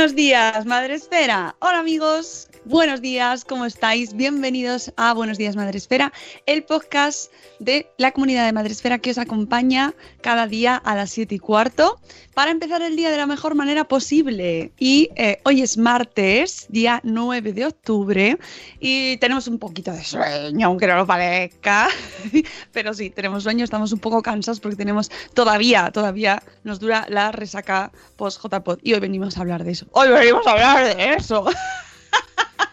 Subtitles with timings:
[0.00, 1.54] Buenos días, Madre Esfera.
[1.58, 4.14] Hola amigos, buenos días, ¿cómo estáis?
[4.14, 6.12] Bienvenidos a Buenos días, Madre Esfera,
[6.46, 11.10] el podcast de la comunidad de Madre Esfera que os acompaña cada día a las
[11.10, 12.00] 7 y cuarto
[12.32, 14.70] para empezar el día de la mejor manera posible.
[14.78, 18.38] Y eh, hoy es martes, día 9 de octubre,
[18.78, 21.88] y tenemos un poquito de sueño, aunque no lo parezca.
[22.72, 27.32] Pero sí, tenemos sueño, estamos un poco cansados porque tenemos todavía, todavía nos dura la
[27.32, 28.78] resaca post-JPod.
[28.84, 29.86] Y hoy venimos a hablar de eso.
[29.90, 31.46] Hoy venimos a hablar de eso.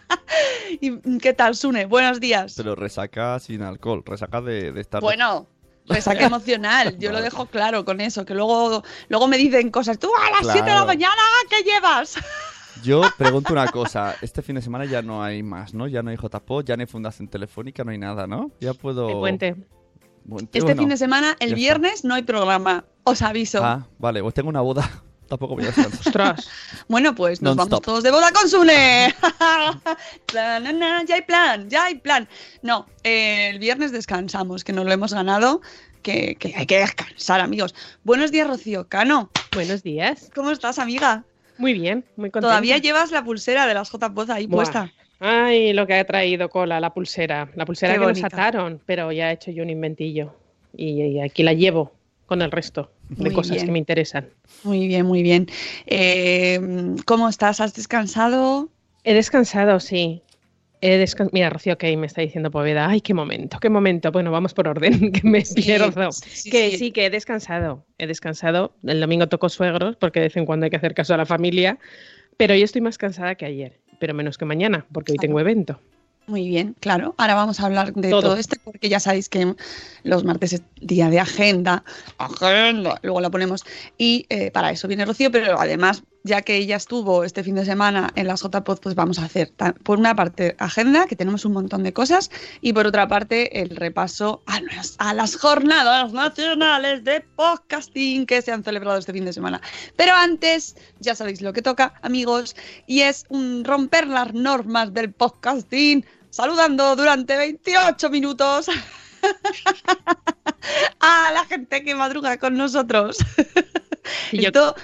[0.80, 1.86] ¿Y qué tal, Sune?
[1.86, 2.54] Buenos días.
[2.56, 5.00] Pero resaca sin alcohol, resaca de, de estar...
[5.00, 5.46] Bueno,
[5.86, 10.10] resaca emocional, yo lo dejo claro con eso, que luego, luego me dicen cosas, tú
[10.14, 12.16] a las 7 de la mañana, ¿qué llevas?
[12.84, 15.88] Yo pregunto una cosa, este fin de semana ya no hay más, ¿no?
[15.88, 18.52] Ya no hay JPO, ya no hay Fundación Telefónica, no hay nada, ¿no?
[18.60, 19.08] Ya puedo...
[19.08, 19.56] El puente.
[20.52, 21.56] Este fin de semana, el ya está.
[21.56, 23.64] viernes, no hay programa, os aviso.
[23.64, 24.88] Ah, vale, pues tengo una boda,
[25.28, 26.00] tampoco voy a descansar.
[26.06, 26.50] Ostras.
[26.88, 29.14] Bueno, pues nos vamos todos de boda con Sune.
[30.34, 32.28] Ya hay plan, ya hay plan.
[32.62, 35.60] No, eh, el viernes descansamos, que nos lo hemos ganado,
[36.02, 37.74] que, que hay que descansar, amigos.
[38.04, 39.30] Buenos días, Rocío Cano.
[39.54, 40.30] Buenos días.
[40.34, 41.24] ¿Cómo estás, amiga?
[41.58, 42.48] Muy bien, muy contenta.
[42.48, 44.56] Todavía llevas la pulsera de las J-Pod ahí Buah.
[44.64, 44.92] puesta.
[45.20, 47.50] Ay, lo que ha traído cola, la pulsera.
[47.54, 48.26] La pulsera Qué que bonita.
[48.28, 50.34] nos ataron, pero ya he hecho yo un inventillo.
[50.76, 51.92] Y, y aquí la llevo
[52.26, 53.66] con el resto de Muy cosas bien.
[53.66, 54.28] que me interesan.
[54.64, 55.46] Muy bien, muy bien.
[55.86, 56.60] Eh,
[57.06, 57.60] ¿Cómo estás?
[57.60, 58.68] ¿Has descansado?
[59.04, 60.22] He descansado, sí.
[60.80, 64.12] He descan- Mira, Rocío Kay me está diciendo Poveda, ay, qué momento, qué momento.
[64.12, 66.12] Bueno, vamos por orden, que me Sí, pierdo.
[66.12, 66.76] sí, que sí.
[66.78, 67.84] sí, que he descansado.
[67.98, 68.74] He descansado.
[68.84, 71.26] El domingo toco suegros, porque de vez en cuando hay que hacer caso a la
[71.26, 71.78] familia.
[72.36, 75.80] Pero hoy estoy más cansada que ayer, pero menos que mañana, porque hoy tengo evento.
[76.28, 77.14] Muy bien, claro.
[77.16, 78.20] Ahora vamos a hablar de Todo.
[78.20, 79.54] todo, esto porque ya sabéis que
[80.02, 81.84] los martes es día de agenda.
[82.18, 83.64] Agenda, luego la ponemos.
[83.96, 87.64] Y eh, para eso viene Rocío, pero además, ya que ella estuvo este fin de
[87.64, 89.52] semana en las JPod, pues vamos a hacer
[89.82, 92.30] por una parte agenda, que tenemos un montón de cosas,
[92.60, 98.42] y por otra parte el repaso a las, a las jornadas nacionales de podcasting que
[98.42, 99.62] se han celebrado este fin de semana.
[99.96, 102.54] Pero antes, ya sabéis lo que toca, amigos,
[102.86, 106.04] y es un romper las normas del podcasting
[106.38, 108.68] saludando durante 28 minutos
[111.00, 113.18] a la gente que madruga con nosotros.
[114.32, 114.76] Yo, Esto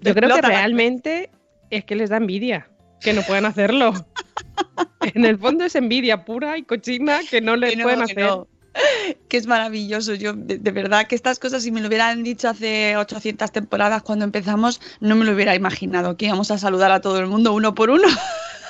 [0.00, 1.30] yo creo que realmente
[1.70, 2.68] es que les da envidia
[3.00, 3.92] que no puedan hacerlo.
[5.14, 8.04] en el fondo es envidia pura y cochina que no les que no, pueden que
[8.04, 8.24] hacer.
[8.24, 8.46] no.
[9.28, 10.14] que es maravilloso.
[10.14, 14.02] Yo, de, de verdad, que estas cosas, si me lo hubieran dicho hace 800 temporadas
[14.02, 17.52] cuando empezamos, no me lo hubiera imaginado, que íbamos a saludar a todo el mundo
[17.52, 18.06] uno por uno.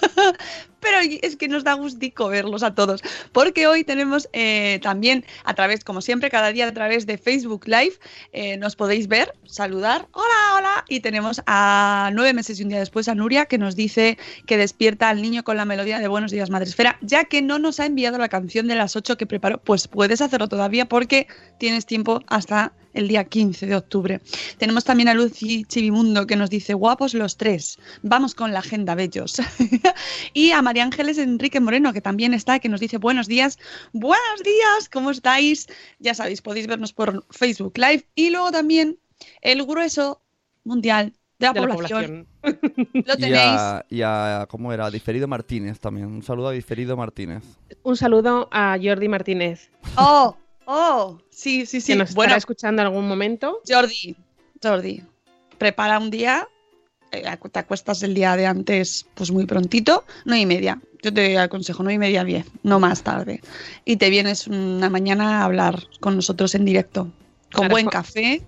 [0.80, 5.54] Pero es que nos da gustico verlos a todos, porque hoy tenemos eh, también a
[5.54, 7.94] través, como siempre, cada día a través de Facebook Live,
[8.32, 12.80] eh, nos podéis ver, saludar, hola, hola, y tenemos a nueve meses y un día
[12.80, 16.32] después a Nuria que nos dice que despierta al niño con la melodía de Buenos
[16.32, 19.26] días, Madre Esfera, ya que no nos ha enviado la canción de las ocho que
[19.26, 21.28] preparó, pues puedes hacerlo todavía porque
[21.58, 24.20] tienes tiempo hasta el día 15 de octubre.
[24.58, 28.94] Tenemos también a Lucy Chivimundo que nos dice guapos los tres, vamos con la agenda
[28.94, 29.36] bellos.
[30.34, 33.58] y a María Ángeles Enrique Moreno que también está, que nos dice buenos días,
[33.92, 35.66] buenos días, ¿cómo estáis?
[35.98, 38.98] Ya sabéis, podéis vernos por Facebook Live y luego también
[39.40, 40.20] el grueso
[40.64, 42.26] mundial de la, De la población.
[42.92, 43.36] Lo Y tenéis.
[43.38, 44.88] a, y a- ¿cómo era?
[44.90, 46.06] Diferido Martínez también.
[46.06, 47.42] Un saludo a Diferido Martínez.
[47.82, 50.36] Un saludo a Jordi Martínez, Oh,
[50.72, 51.92] oh, sí, sí, sí.
[51.92, 53.60] que nos Bueno, estará escuchando en algún momento.
[53.68, 54.16] Jordi,
[54.62, 55.02] Jordi,
[55.58, 56.48] prepara un día,
[57.12, 60.80] eh, te acuestas el día de antes, pues muy prontito, nueve y media.
[61.02, 63.40] Yo te aconsejo nueve y media, diez, no más tarde.
[63.84, 67.04] Y te vienes una mañana a hablar con nosotros en directo,
[67.52, 68.42] con Claro, buen café.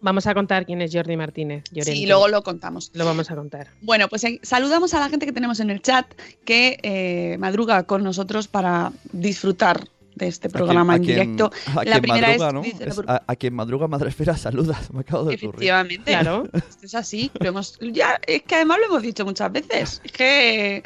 [0.00, 1.64] Vamos a contar quién es Jordi Martínez.
[1.68, 2.06] Sí, Llorente.
[2.06, 2.90] luego lo contamos.
[2.94, 3.68] Lo vamos a contar.
[3.80, 6.06] Bueno, pues eh, saludamos a la gente que tenemos en el chat
[6.44, 9.88] que eh, madruga con nosotros para disfrutar
[10.18, 11.50] de este programa a en quien- directo.
[11.66, 12.60] A La quien primera madruga, es- ¿no?
[12.62, 14.92] dice Es a, a quien madruga Madre Esfera saludas.
[14.92, 15.48] Me acabo de ocurrir.
[15.48, 16.10] Efectivamente.
[16.12, 16.44] Claro.
[16.52, 17.30] Esto es así.
[17.40, 20.00] Lo hemos, ya, es que además lo hemos dicho muchas veces.
[20.04, 20.82] Es que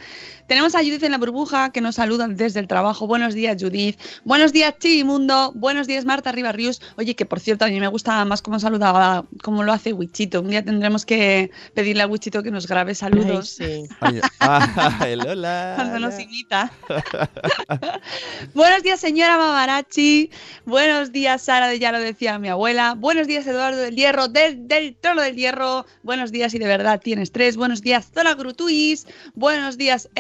[0.53, 3.07] tenemos a Judith en la burbuja que nos saluda desde el trabajo.
[3.07, 3.99] Buenos días, Judith.
[4.23, 5.51] Buenos días, Chivimundo.
[5.55, 6.83] Buenos días, Marta Ribarrius.
[6.99, 10.43] Oye, que por cierto, a mí me gusta más cómo saludaba, cómo lo hace Wichito.
[10.43, 13.57] Un día tendremos que pedirle a Wichito que nos grabe saludos.
[13.61, 14.21] Ay, sí.
[14.41, 14.69] Ay,
[15.01, 15.73] ay, Lola.
[15.77, 16.71] Cuando nos imita.
[18.55, 20.29] Buenos días, señora Mamarachi.
[20.67, 22.95] Buenos días, Sara de Ya lo decía mi abuela.
[22.95, 25.87] Buenos días, Eduardo del Hierro, del, del Trono del Hierro.
[26.03, 27.57] Buenos días, y de verdad tienes tres.
[27.57, 29.07] Buenos días, Zola Grutuis.
[29.35, 30.11] Buenos días,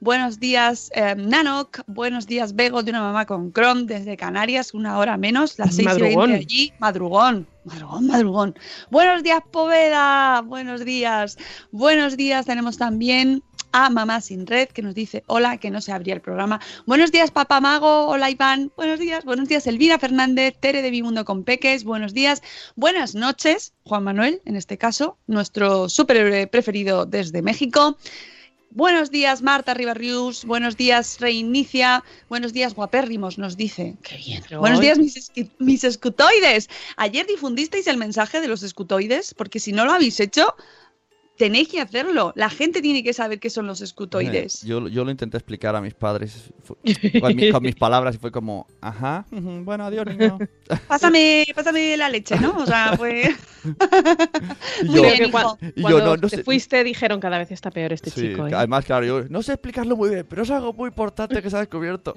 [0.00, 1.80] Buenos días, eh, Nanok.
[1.86, 5.80] Buenos días, Bego de una mamá con Chrome desde Canarias, una hora menos, las seis
[5.80, 6.30] y Madrugón.
[6.30, 6.72] veinte allí.
[6.78, 7.46] Madrugón.
[7.64, 8.58] Madrugón, madrugón.
[8.90, 10.40] Buenos días, Poveda.
[10.42, 11.36] Buenos días.
[11.72, 12.46] Buenos días.
[12.46, 16.20] Tenemos también a Mamá Sin Red que nos dice hola, que no se abría el
[16.20, 16.60] programa.
[16.86, 18.06] Buenos días, Papá Mago.
[18.06, 18.72] Hola, Iván.
[18.76, 19.24] Buenos días.
[19.24, 21.84] Buenos días, Elvira Fernández, Tere de Mi Mundo con Peques.
[21.84, 22.42] Buenos días.
[22.76, 27.98] Buenas noches, Juan Manuel, en este caso, nuestro superhéroe preferido desde México.
[28.70, 30.44] Buenos días, Marta Ribarrius.
[30.44, 32.04] Buenos días, Reinicia.
[32.28, 33.96] Buenos días, guapérrimos, nos dice.
[34.02, 34.42] Qué bien.
[34.58, 36.68] Buenos días, mis, mis escutoides.
[36.96, 40.54] Ayer difundisteis el mensaje de los escutoides, porque si no lo habéis hecho,
[41.36, 42.32] tenéis que hacerlo.
[42.36, 44.62] La gente tiene que saber qué son los escutoides.
[44.62, 46.50] Yo, yo lo intenté explicar a mis padres
[47.20, 50.38] con, mi- con mis palabras y fue como, ajá, bueno, adiós, niño.
[50.88, 52.56] Pásame, pásame la leche, ¿no?
[52.56, 53.28] O sea, pues.
[54.82, 55.30] Y Muy yo, bien, yo,
[55.82, 58.46] cuando no, no te sé- fuiste dijeron cada vez está peor este Sí, chico.
[58.46, 58.52] ¿eh?
[58.54, 61.56] además, claro, yo no sé explicarlo muy bien, pero es algo muy importante que se
[61.56, 62.14] ha descubierto.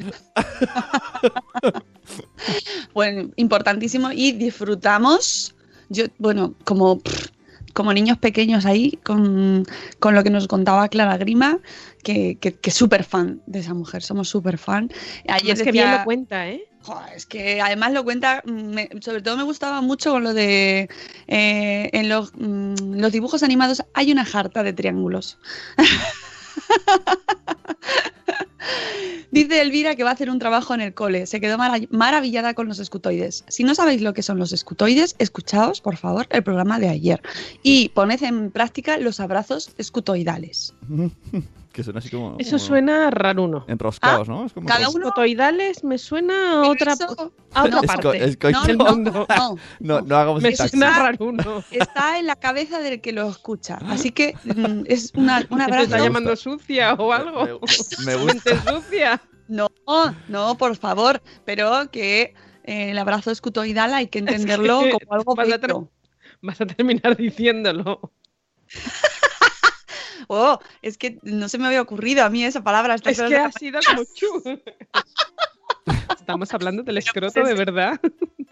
[2.94, 4.12] Bueno, importantísimo.
[4.12, 5.56] Y disfrutamos.
[5.90, 7.00] Yo, bueno, como.
[7.00, 7.28] pff,
[7.74, 9.66] Como niños pequeños ahí, con,
[10.00, 11.60] con lo que nos contaba Clara Grima,
[12.04, 14.90] que, que, que súper fan de esa mujer, somos súper fan.
[15.28, 16.64] Ayer es que bien lo cuenta, ¿eh?
[16.82, 20.34] Joder, es que además lo cuenta, mm, me- sobre todo me gustaba mucho con lo
[20.34, 20.90] de
[21.28, 25.38] eh, en los, mm, los dibujos animados hay una jarta de triángulos.
[29.32, 31.26] Dice Elvira que va a hacer un trabajo en el cole.
[31.28, 33.44] Se quedó mara- maravillada con los escutoides.
[33.48, 37.22] Si no sabéis lo que son los escutoides, escuchaos, por favor, el programa de ayer.
[37.64, 40.74] Y poned en práctica los abrazos escutoidales.
[41.80, 42.36] que suena así como...
[42.40, 43.64] Eso como suena raruno.
[43.70, 44.46] Enroscados, ¿no?
[44.46, 46.94] Es como cada uno- Escotoidales me suena a otra,
[47.54, 48.26] a otra parte.
[48.38, 49.26] esco- no, no, no.
[49.80, 51.64] No, no hagamos Me esta suena está- raruno.
[51.72, 53.80] está en la cabeza del que lo escucha.
[53.88, 55.84] Así que mm, es una, un ¿Te abrazo.
[55.84, 57.46] está llamando sucia o algo?
[58.06, 58.74] Me, me gusta.
[58.74, 59.22] Sucia.
[59.48, 59.70] No,
[60.28, 62.34] no, por favor, pero que
[62.66, 65.60] eh, el abrazo escutoidal hay que entenderlo que como algo vas a.
[66.42, 68.12] Vas a terminar diciéndolo.
[70.32, 72.94] Oh, es que no se me había ocurrido a mí esa palabra.
[72.96, 74.60] Es que ha sido como chu.
[76.20, 78.00] Estamos hablando del escroto, de verdad.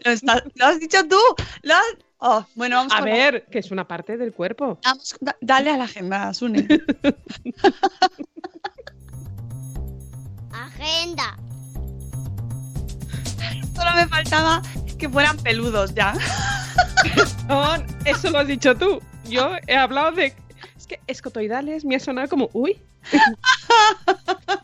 [0.04, 1.20] lo, está- lo has dicho tú.
[1.62, 4.80] Lo has- Oh, bueno, vamos A con la- ver, que es una parte del cuerpo.
[4.84, 6.68] vamos- da- dale a la agenda, Sune.
[10.52, 11.38] Agenda.
[13.76, 14.62] Solo me faltaba
[14.98, 16.14] que fueran peludos ya.
[17.48, 19.00] No, eso lo has dicho tú.
[19.30, 20.34] Yo he hablado de.
[20.88, 22.50] Que escotoidales me ha sonado como.
[22.54, 22.78] Uy.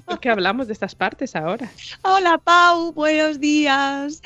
[0.05, 1.69] Porque que hablamos de estas partes ahora.
[2.03, 4.21] Hola Pau, buenos días.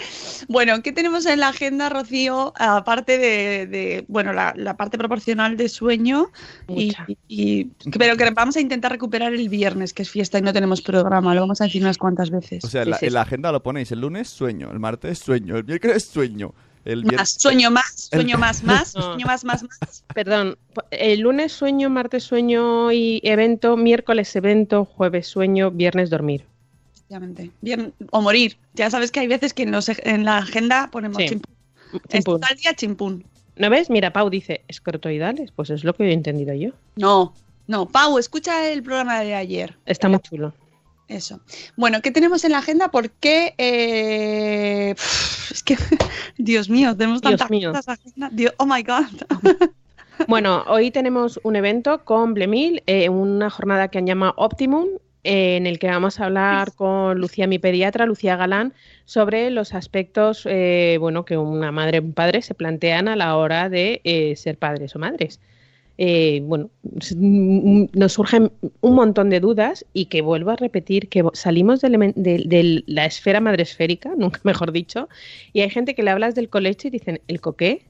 [0.48, 2.54] Bueno, ¿qué tenemos en la agenda, Rocío?
[2.58, 6.30] Aparte de, de, bueno, la, la, parte proporcional de sueño,
[6.68, 6.94] y,
[7.28, 7.66] y,
[7.98, 11.34] pero que vamos a intentar recuperar el viernes, que es fiesta y no tenemos programa,
[11.34, 12.64] lo vamos a decir unas cuantas veces.
[12.64, 13.14] O sea, Sí, la- sí, en sí.
[13.16, 16.54] la agenda lo ponéis el lunes sueño, el martes sueño, el miércoles sueño,
[16.92, 19.02] el Más, sueño más, el- sueño más, más, No.
[19.02, 20.04] sueño más, más, más.
[20.14, 20.58] Perdón,
[20.92, 26.46] el lunes sueño, martes sueño y evento, miércoles evento, jueves sueño, viernes dormir.
[26.94, 27.52] Efectivamente.
[27.62, 28.58] Bien, o morir.
[28.74, 31.40] Ya sabes que hay veces que en, los, en la agenda ponemos Sí.
[32.10, 32.40] chimpún.
[32.42, 33.26] Tal día chimpún.
[33.56, 33.90] ¿No ves?
[33.90, 36.72] Mira, Pau dice escrotoidales, pues es lo que he entendido yo.
[36.96, 37.34] No,
[37.66, 37.86] no.
[37.88, 39.76] Pau, escucha el programa de ayer.
[39.86, 40.54] Está muy chulo.
[41.08, 41.40] Eso.
[41.78, 42.90] Bueno, ¿qué tenemos en la agenda?
[42.92, 44.94] Porque eh,
[45.52, 45.78] es que,
[46.38, 47.72] Dios mío, tenemos Dios tantas mío.
[47.74, 48.00] cosas.
[48.32, 49.06] Dios- oh my God.
[50.28, 54.88] Bueno, hoy tenemos un evento con Blemil, eh, una jornada que han llamado Optimum,
[55.24, 58.74] eh, en el que vamos a hablar con Lucía, mi pediatra, Lucía Galán,
[59.06, 63.38] sobre los aspectos eh, bueno, que una madre y un padre se plantean a la
[63.38, 64.02] hora de
[64.36, 65.40] ser padres o madres.
[65.98, 68.52] Eh, bueno, s- mm, nos surgen
[68.82, 74.14] un montón de dudas y que vuelvo a repetir que salimos de la esfera madresférica,
[74.18, 75.10] nunca mejor dicho,
[75.54, 77.82] y hay gente que le hablas del colecho y dicen, ¿el coqué?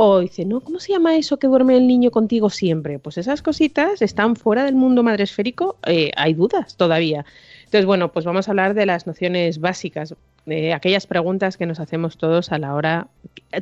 [0.00, 3.00] O dice, no, ¿cómo se llama eso que duerme el niño contigo siempre?
[3.00, 7.26] Pues esas cositas están fuera del mundo madresférico, eh, hay dudas todavía.
[7.68, 10.14] Entonces, bueno, pues vamos a hablar de las nociones básicas,
[10.46, 13.08] de aquellas preguntas que nos hacemos todos a la hora,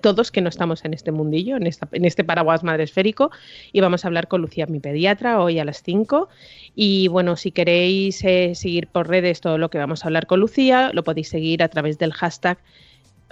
[0.00, 3.32] todos que no estamos en este mundillo, en, esta, en este paraguas madresférico,
[3.72, 6.28] y vamos a hablar con Lucía, mi pediatra, hoy a las 5.
[6.76, 10.38] Y bueno, si queréis eh, seguir por redes todo lo que vamos a hablar con
[10.38, 12.58] Lucía, lo podéis seguir a través del hashtag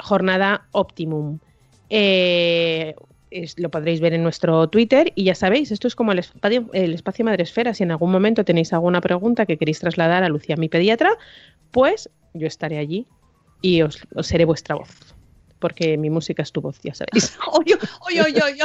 [0.01, 1.39] Jornada Optimum.
[1.89, 2.97] Eh,
[3.57, 6.95] lo podréis ver en nuestro Twitter y ya sabéis, esto es como el espacio, el
[6.95, 7.75] espacio Madresfera.
[7.75, 11.17] Si en algún momento tenéis alguna pregunta que queréis trasladar a Lucía, mi pediatra,
[11.71, 13.07] pues yo estaré allí
[13.61, 15.15] y os, os seré vuestra voz.
[15.65, 17.39] Porque mi música es tu voz, ya sabéis.
[17.53, 17.75] Oye,
[18.07, 18.63] oye, oye, oye.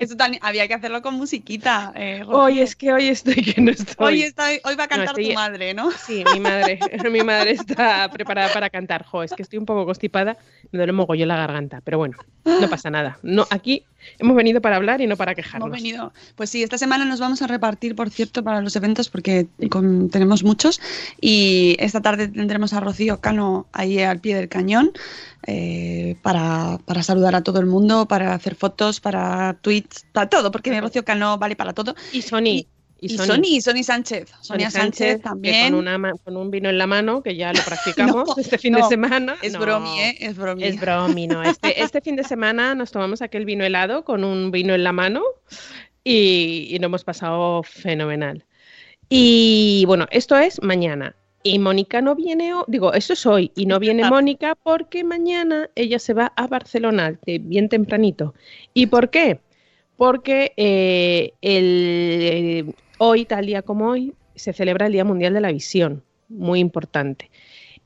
[0.00, 1.92] Eso también había que hacerlo con musiquita.
[1.94, 2.22] Eh.
[2.26, 3.94] Hoy es que hoy estoy que no estoy.
[4.04, 5.90] Hoy, está- hoy va a cantar estoy- tu madre, ¿no?
[5.92, 9.04] Sí, mi madre, mi madre está preparada para cantar.
[9.04, 10.36] Jo, es que estoy un poco constipada,
[10.72, 13.18] me duele mogollón la garganta, pero bueno, no pasa nada.
[13.22, 13.84] No, aquí
[14.18, 15.68] hemos venido para hablar y no para quejarnos.
[15.68, 16.12] Hemos venido.
[16.34, 20.10] Pues sí, esta semana nos vamos a repartir, por cierto, para los eventos porque con-
[20.10, 20.80] tenemos muchos.
[21.20, 24.92] Y esta tarde tendremos a Rocío Cano ahí al pie del cañón
[25.46, 30.50] eh, para, para saludar a todo el mundo, para hacer fotos, para tweets, para todo,
[30.50, 31.94] porque Rocío Cano vale para todo.
[32.12, 32.66] Y Sony.
[32.98, 34.30] Y, y Sony, Sony Sánchez.
[34.40, 35.70] Sonia Sánchez, también.
[35.72, 38.56] con, una ma- con un vino en la mano, que ya lo practicamos No, este
[38.56, 39.36] fin no, de semana.
[39.42, 40.16] Es No, bromi, ¿eh?
[40.20, 40.64] Es bromi.
[40.64, 41.42] Es bromi, no.
[41.42, 44.92] Este, este fin de semana nos tomamos aquel vino helado con un vino en la
[44.92, 45.22] mano
[46.04, 48.44] y, y lo hemos pasado fenomenal.
[49.10, 51.14] Y bueno, esto es mañana.
[51.54, 55.70] Y Mónica no viene, ho- digo, esto es hoy, y no viene Mónica porque mañana
[55.74, 58.34] ella se va a Barcelona, de- bien tempranito.
[58.74, 59.40] ¿Y por qué?
[59.96, 65.40] Porque eh, el, eh, hoy, tal día como hoy, se celebra el Día Mundial de
[65.40, 67.30] la Visión, muy importante.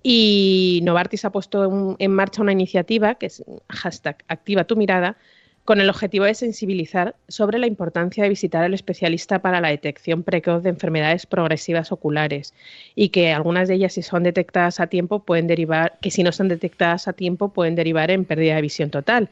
[0.03, 5.17] Y Novartis ha puesto en, en marcha una iniciativa que es hashtag Activa tu mirada,
[5.65, 10.23] con el objetivo de sensibilizar sobre la importancia de visitar al especialista para la detección
[10.23, 12.55] precoz de enfermedades progresivas oculares
[12.95, 16.33] y que algunas de ellas si son detectadas a tiempo pueden derivar, que si no
[16.33, 19.29] son detectadas a tiempo pueden derivar en pérdida de visión total.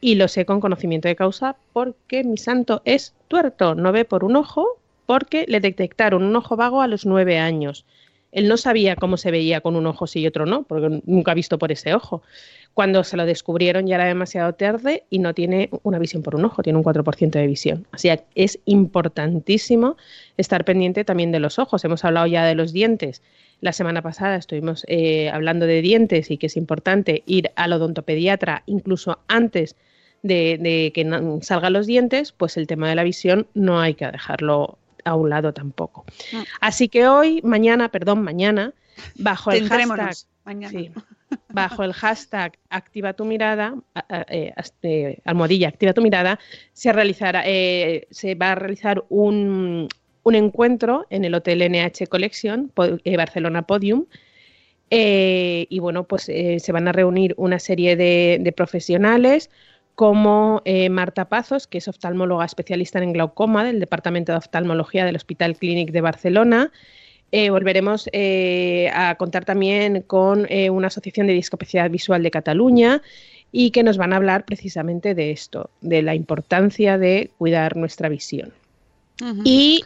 [0.00, 4.24] Y lo sé con conocimiento de causa porque mi santo es tuerto, no ve por
[4.24, 7.84] un ojo porque le detectaron un ojo vago a los nueve años.
[8.34, 11.32] Él no sabía cómo se veía con un ojo sí y otro no, porque nunca
[11.32, 12.22] ha visto por ese ojo.
[12.74, 16.44] Cuando se lo descubrieron ya era demasiado tarde y no tiene una visión por un
[16.44, 17.86] ojo, tiene un 4% de visión.
[17.92, 19.96] Así que es importantísimo
[20.36, 21.84] estar pendiente también de los ojos.
[21.84, 23.22] Hemos hablado ya de los dientes.
[23.60, 28.64] La semana pasada estuvimos eh, hablando de dientes y que es importante ir al odontopediatra
[28.66, 29.76] incluso antes
[30.22, 31.08] de, de que
[31.42, 35.30] salgan los dientes, pues el tema de la visión no hay que dejarlo a un
[35.30, 36.04] lado tampoco.
[36.32, 36.42] Mm.
[36.60, 38.72] Así que hoy, mañana, perdón, mañana,
[39.16, 40.14] bajo el hashtag.
[40.70, 40.90] Sí.
[41.48, 43.74] Bajo el hashtag Activa tu mirada,
[44.28, 46.38] eh, eh, almohadilla Activa tu mirada,
[46.74, 49.88] se realizará, eh, se va a realizar un,
[50.22, 54.04] un encuentro en el Hotel NH Collection, Barcelona Podium.
[54.90, 59.50] y bueno, pues se van a reunir una serie de, de profesionales
[59.94, 65.16] como eh, Marta Pazos, que es oftalmóloga especialista en glaucoma del Departamento de Oftalmología del
[65.16, 66.72] Hospital Clínic de Barcelona,
[67.30, 73.02] eh, volveremos eh, a contar también con una asociación de discapacidad visual de Cataluña
[73.50, 78.08] y que nos van a hablar precisamente de esto, de la importancia de cuidar nuestra
[78.08, 78.52] visión.
[79.44, 79.84] Y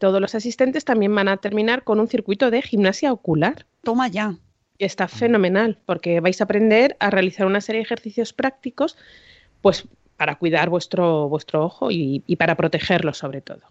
[0.00, 3.66] todos los asistentes también van a terminar con un circuito de gimnasia ocular.
[3.82, 4.36] Toma ya.
[4.78, 8.96] Está fenomenal, porque vais a aprender a realizar una serie de ejercicios prácticos,
[9.64, 13.62] pues para cuidar vuestro, vuestro ojo y, para protegerlo sobre todo.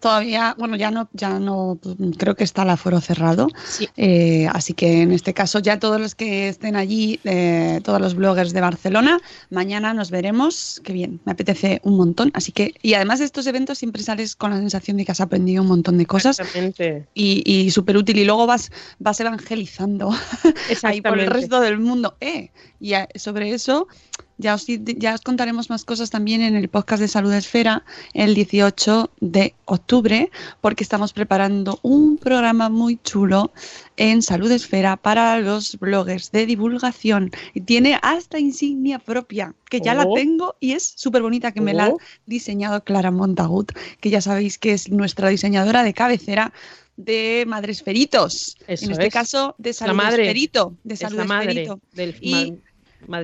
[0.00, 1.78] Todavía, bueno, ya no, ya no,
[2.18, 3.48] creo que está el aforo cerrado.
[3.96, 8.14] Eh, así que en este caso, ya todos los que estén allí, eh, todos los
[8.14, 9.18] bloggers de Barcelona,
[9.50, 10.80] mañana nos veremos.
[10.84, 12.30] Qué bien, me apetece un montón.
[12.34, 15.20] Así que, y además de estos eventos siempre sales con la sensación de que has
[15.20, 16.38] aprendido un montón de cosas.
[16.38, 17.06] Exactamente.
[17.14, 18.18] Y, y súper útil.
[18.18, 20.10] Y luego vas, vas evangelizando
[20.82, 22.16] ahí por el resto del mundo.
[22.20, 22.50] Eh,
[22.84, 23.88] y sobre eso
[24.36, 28.34] ya os, ya os contaremos más cosas también en el podcast de Salud Esfera el
[28.34, 33.52] 18 de octubre, porque estamos preparando un programa muy chulo
[33.96, 37.30] en Salud Esfera para los bloggers de divulgación.
[37.54, 40.14] Y tiene hasta insignia propia, que ya la oh.
[40.14, 41.98] tengo y es súper bonita, que me la ha oh.
[42.26, 46.52] diseñado Clara Montagut, que ya sabéis que es nuestra diseñadora de cabecera
[46.96, 48.56] de Madresferitos.
[48.66, 50.74] en este caso, de Salud Esferito.
[50.84, 51.80] De Salud Esferito.
[51.92, 52.54] Del y,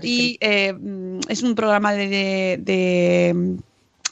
[0.02, 3.58] y eh, mm, es un programa de, mm,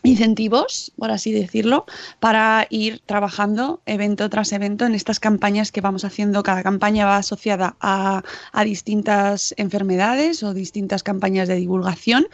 [0.04, 1.84] incentivos, por así decirlo,
[2.20, 6.42] para ir trabajando evento tras evento en estas campañas que vamos haciendo.
[6.42, 8.22] Cada campaña va asociada a,
[8.52, 12.26] a distintas enfermedades o distintas campañas de divulgación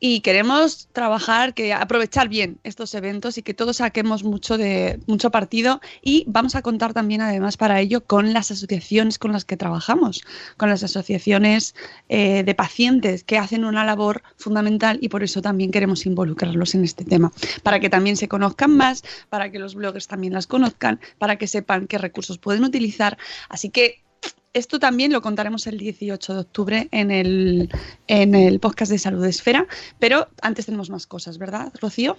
[0.00, 5.30] y queremos trabajar, que aprovechar bien estos eventos y que todos saquemos mucho de mucho
[5.30, 9.58] partido y vamos a contar también además para ello con las asociaciones con las que
[9.58, 10.22] trabajamos,
[10.56, 11.74] con las asociaciones
[12.08, 16.84] eh, de pacientes que hacen una labor fundamental y por eso también queremos involucrarlos en
[16.84, 17.30] este tema,
[17.62, 21.46] para que también se conozcan más, para que los bloggers también las conozcan, para que
[21.46, 23.18] sepan qué recursos pueden utilizar.
[23.50, 24.02] Así que
[24.52, 27.70] esto también lo contaremos el 18 de octubre en el,
[28.08, 29.66] en el podcast de Salud Esfera,
[29.98, 32.16] pero antes tenemos más cosas, ¿verdad, Rocío?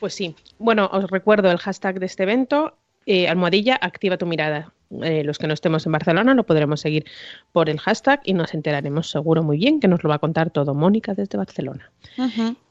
[0.00, 0.34] Pues sí.
[0.58, 4.72] Bueno, os recuerdo el hashtag de este evento, eh, almohadilla, activa tu mirada.
[5.02, 7.06] Eh, los que no estemos en Barcelona lo podremos seguir
[7.50, 10.50] por el hashtag y nos enteraremos seguro muy bien que nos lo va a contar
[10.50, 11.90] todo Mónica desde Barcelona.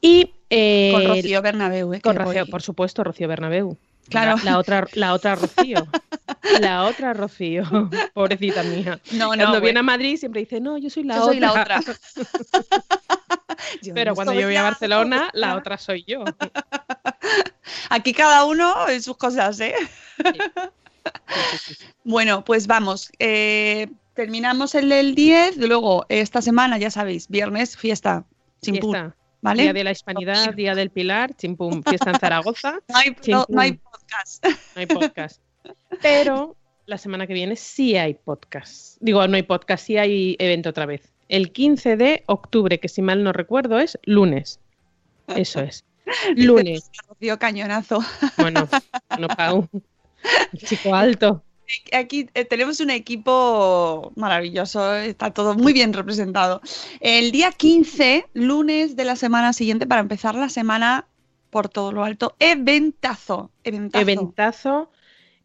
[0.00, 2.00] Y eh, con Rocío Bernabeu, ¿eh?
[2.00, 3.76] Con Rocío, por supuesto, Rocío Bernabeu.
[4.08, 4.36] Claro.
[4.44, 5.86] La, otra, la otra Rocío.
[6.60, 7.64] La otra Rocío.
[8.14, 9.00] Pobrecita mía.
[9.12, 11.26] No, no, cuando viene a Madrid siempre dice, no, yo soy la otra.
[11.26, 11.80] Soy la otra.
[13.94, 16.24] Pero cuando yo voy a Barcelona, la otra soy yo.
[17.90, 19.74] Aquí cada uno en sus cosas, ¿eh?
[22.04, 23.10] bueno, pues vamos.
[23.18, 28.24] Eh, terminamos el del 10, luego esta semana, ya sabéis, viernes, fiesta,
[28.62, 28.80] sin
[29.42, 29.62] ¿Vale?
[29.62, 32.80] Día de la Hispanidad, Día del Pilar, chimpum, fiesta en Zaragoza.
[32.88, 33.16] No hay,
[33.48, 34.44] no hay podcast.
[34.74, 35.40] No hay podcast.
[36.02, 38.98] Pero la semana que viene sí hay podcast.
[39.00, 41.12] Digo, no hay podcast, sí hay evento otra vez.
[41.28, 44.60] El 15 de octubre, que si mal no recuerdo es lunes.
[45.28, 45.84] Eso es.
[46.36, 46.88] Lunes.
[47.08, 47.98] Rocío Cañonazo.
[48.38, 48.68] Bueno,
[49.18, 49.68] no Pau.
[50.56, 51.42] chico alto.
[51.92, 56.60] Aquí eh, tenemos un equipo maravilloso, está todo muy bien representado.
[57.00, 61.08] El día 15, lunes de la semana siguiente, para empezar la semana
[61.56, 63.50] por todo lo alto, eventazo.
[63.64, 64.02] Eventazo.
[64.02, 64.90] eventazo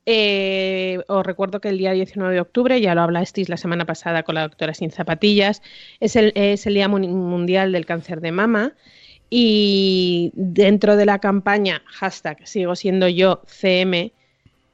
[0.06, 4.24] eh, os recuerdo que el día 19 de octubre, ya lo hablasteis la semana pasada
[4.24, 5.62] con la doctora Sin Zapatillas,
[6.02, 8.74] es el, Día Mundial del Cáncer de Mama
[9.30, 14.12] y dentro de la campaña hashtag sigo siendo yo CM,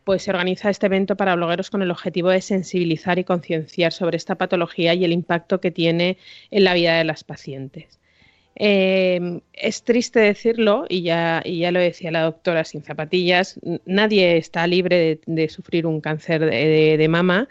[0.06, 4.18] pues se organiza este evento para blogueros con el objetivo de sensibilizar y concienciar sobre
[4.18, 6.18] esta patología y el impacto que tiene
[6.50, 8.00] en la vida de las pacientes.
[8.60, 14.66] Eh, es triste decirlo, y ya, ya, lo decía la doctora sin zapatillas, nadie está
[14.66, 17.48] libre de, sufrir un cáncer de, mama.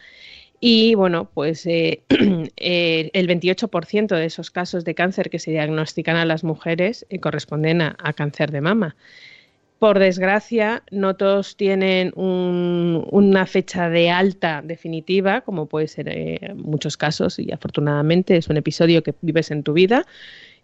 [0.58, 2.02] Y bueno, pues eh,
[2.56, 7.82] eh, el 28% de esos casos de cáncer que se diagnostican a las mujeres corresponden
[7.82, 8.96] a, cáncer de mama.
[9.78, 16.96] Por desgracia, no todos tienen una fecha de alta definitiva, como puede ser en muchos
[16.96, 20.06] casos, y afortunadamente es un episodio que vives en tu vida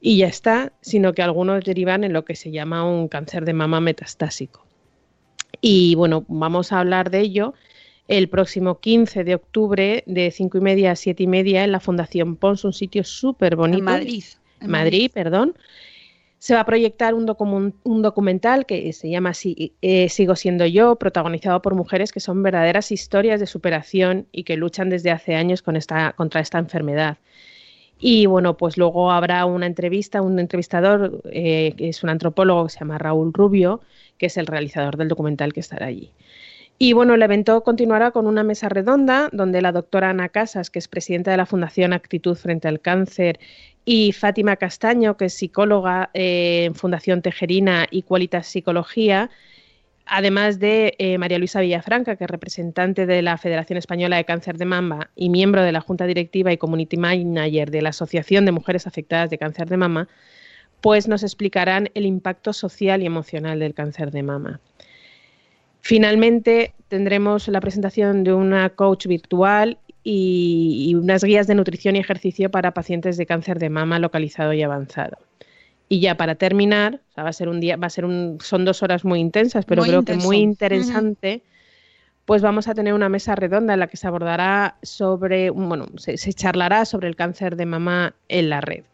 [0.05, 3.53] y ya está, sino que algunos derivan en lo que se llama un cáncer de
[3.53, 4.67] mama metastásico.
[5.61, 7.55] Y bueno, vamos a hablar de ello
[8.09, 11.79] el próximo 15 de octubre de 5 y media a 7 y media en la
[11.79, 13.79] Fundación Pons, un sitio súper bonito.
[13.79, 14.25] En Madrid.
[14.61, 15.55] En Madrid, perdón.
[16.39, 21.63] Se va a proyectar un, un documental que se llama eh, Sigo siendo yo, protagonizado
[21.63, 25.77] por mujeres que son verdaderas historias de superación y que luchan desde hace años con
[25.77, 27.19] esta, contra esta enfermedad.
[28.05, 32.71] Y bueno, pues luego habrá una entrevista, un entrevistador eh, que es un antropólogo que
[32.71, 33.81] se llama Raúl Rubio,
[34.19, 36.11] que es el realizador del documental que estará allí.
[36.79, 40.81] Y bueno, el evento continuará con una mesa redonda donde la doctora Ana Casas, que
[40.81, 43.39] es presidenta de la Fundación Actitud frente al Cáncer,
[43.85, 49.31] y Fátima Castaño, que es psicóloga eh, en Fundación Tejerina y Cualitas Psicología,
[50.13, 54.59] además de eh, María Luisa Villafranca, que es representante de la Federación Española de Cáncer
[54.59, 58.53] de Mama y miembro de la Junta Directiva y Community Manager de la Asociación de
[58.53, 60.09] Mujeres Afectadas de Cáncer de Mama,
[60.83, 64.61] pues nos explicarán el impacto social y emocional del cáncer de mama.
[65.81, 72.51] Finalmente, tendremos la presentación de una coach virtual y, unas guías de nutrición y ejercicio
[72.51, 75.17] para pacientes de cáncer de mama localizado y avanzado.
[75.93, 78.83] Y ya para terminar, va a ser un día, va a ser un, son dos
[78.83, 81.43] horas muy intensas, pero creo que muy interesante.
[82.25, 86.17] Pues vamos a tener una mesa redonda en la que se abordará sobre, bueno, se,
[86.33, 88.85] charlará sobre el cáncer de mama en la red.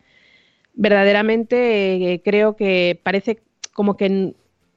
[0.75, 4.35] Verdaderamente eh, creo que parece como que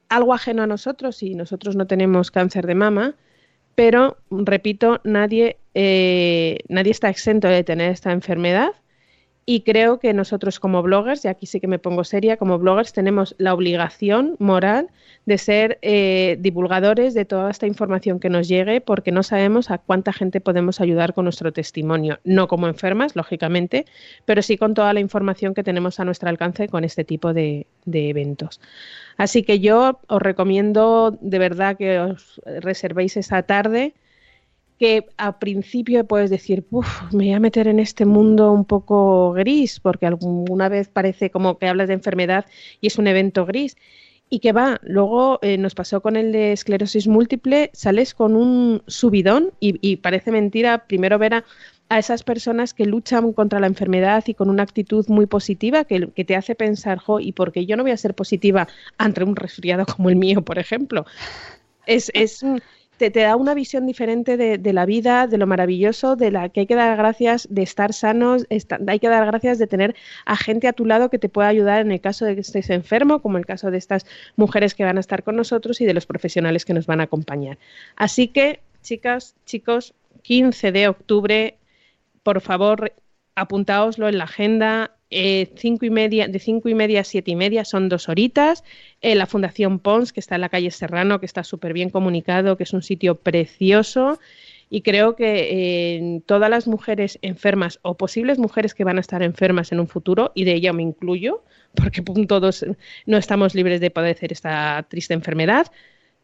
[0.08, 3.16] algo ajeno a nosotros y nosotros no tenemos cáncer de mama,
[3.74, 8.70] pero repito, nadie, eh, nadie está exento de tener esta enfermedad
[9.44, 12.92] y creo que nosotros como bloggers, y aquí sí que me pongo seria, como bloggers
[12.92, 14.88] tenemos la obligación moral
[15.26, 19.78] de ser eh, divulgadores de toda esta información que nos llegue porque no sabemos a
[19.78, 22.20] cuánta gente podemos ayudar con nuestro testimonio.
[22.24, 23.86] No como enfermas, lógicamente,
[24.24, 27.66] pero sí con toda la información que tenemos a nuestro alcance con este tipo de,
[27.84, 28.60] de eventos.
[29.16, 33.94] Así que yo os recomiendo de verdad que os reservéis esa tarde
[34.82, 36.64] que a principio puedes decir,
[37.12, 41.56] me voy a meter en este mundo un poco gris, porque alguna vez parece como
[41.56, 42.46] que hablas de enfermedad
[42.80, 43.76] y es un evento gris.
[44.28, 48.82] Y que va, luego eh, nos pasó con el de esclerosis múltiple, sales con un
[48.88, 51.44] subidón y, parece mentira primero ver a,
[51.96, 56.24] esas personas que luchan contra la enfermedad y con una actitud muy positiva que, que
[56.24, 58.66] te hace pensar, jo, ¿y por qué yo no voy a ser positiva
[58.98, 61.06] ante un resfriado como el mío, por ejemplo?
[61.86, 62.44] Es, es,
[63.10, 66.66] te, da una visión diferente de, la vida, de lo maravilloso, de la que hay
[66.66, 68.46] que dar gracias de estar sanos,
[68.86, 71.80] hay que dar gracias de tener a gente a tu lado que te pueda ayudar
[71.80, 74.96] en el caso de que estés enfermo, como el caso de estas mujeres que van
[74.96, 77.58] a estar con nosotros y de los profesionales que nos van a acompañar.
[77.96, 81.56] Así que, chicas, chicos, 15 de octubre,
[82.22, 82.92] por favor,
[83.34, 87.36] apuntaoslo en la agenda, eh, cinco y media, de cinco y media a siete y
[87.36, 88.64] media son dos horitas.
[89.00, 92.56] Eh, la Fundación Pons, que está en la calle Serrano, que está súper bien comunicado,
[92.56, 94.18] que es un sitio precioso.
[94.70, 99.22] Y creo que eh, todas las mujeres enfermas o posibles mujeres que van a estar
[99.22, 101.44] enfermas en un futuro, y de ella me incluyo,
[101.74, 102.64] porque todos
[103.04, 105.66] no estamos libres de padecer esta triste enfermedad,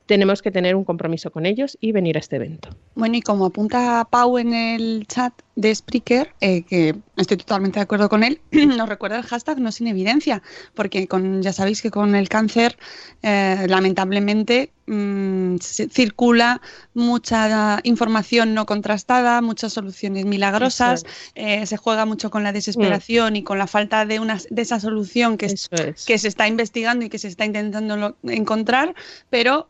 [0.08, 2.70] tenemos que tener un compromiso con ellos y venir a este evento.
[2.94, 7.82] Bueno, y como apunta Pau en el chat de Spreaker, eh, que estoy totalmente de
[7.82, 10.42] acuerdo con él, nos recuerda el hashtag no sin evidencia,
[10.74, 12.78] porque con, ya sabéis que con el cáncer,
[13.22, 16.60] eh, lamentablemente, mm, circula
[16.94, 23.42] mucha información no contrastada, muchas soluciones milagrosas, eh, se juega mucho con la desesperación y
[23.42, 25.54] con la falta de, una, de esa solución que,
[26.06, 28.94] que se está investigando y que se está intentando encontrar,
[29.30, 29.68] pero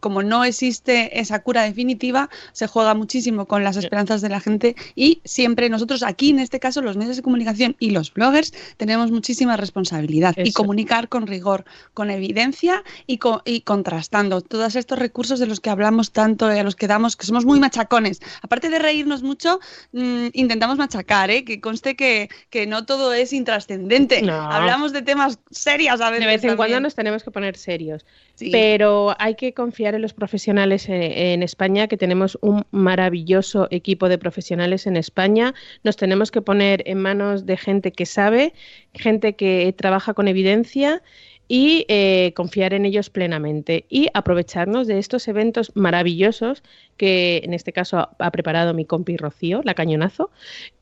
[0.00, 4.74] como no existe esa cura definitiva, se juega muchísimo con las esperanzas de la gente
[4.94, 9.10] y siempre nosotros aquí, en este caso, los medios de comunicación y los bloggers, tenemos
[9.10, 11.64] muchísima responsabilidad y comunicar con rigor,
[11.94, 16.76] con evidencia y, y contrastando todos estos recursos de los que hablamos tanto, a los
[16.76, 18.20] que damos, que somos muy machacones.
[18.42, 19.60] Aparte de reírnos mucho,
[19.92, 21.44] mm, intentamos machacar, ¿eh?
[21.44, 24.28] que conste que, que no todo es intrascendente.
[24.30, 26.26] Hablamos de temas serios a veces.
[26.26, 28.04] De vez en cuando nos tenemos que poner serios.
[28.38, 34.18] Pero hay que confiar en los profesionales en, España, que tenemos un maravilloso equipo de
[34.18, 35.54] profesionales en España.
[35.84, 38.52] Nos tenemos que poner en manos de gente que sabe,
[38.94, 41.02] gente que trabaja con evidencia
[41.48, 46.62] y eh, confiar en ellos plenamente y aprovecharnos de estos eventos maravillosos
[46.96, 50.30] que en este caso ha, preparado mi compi Rocío, la cañonazo,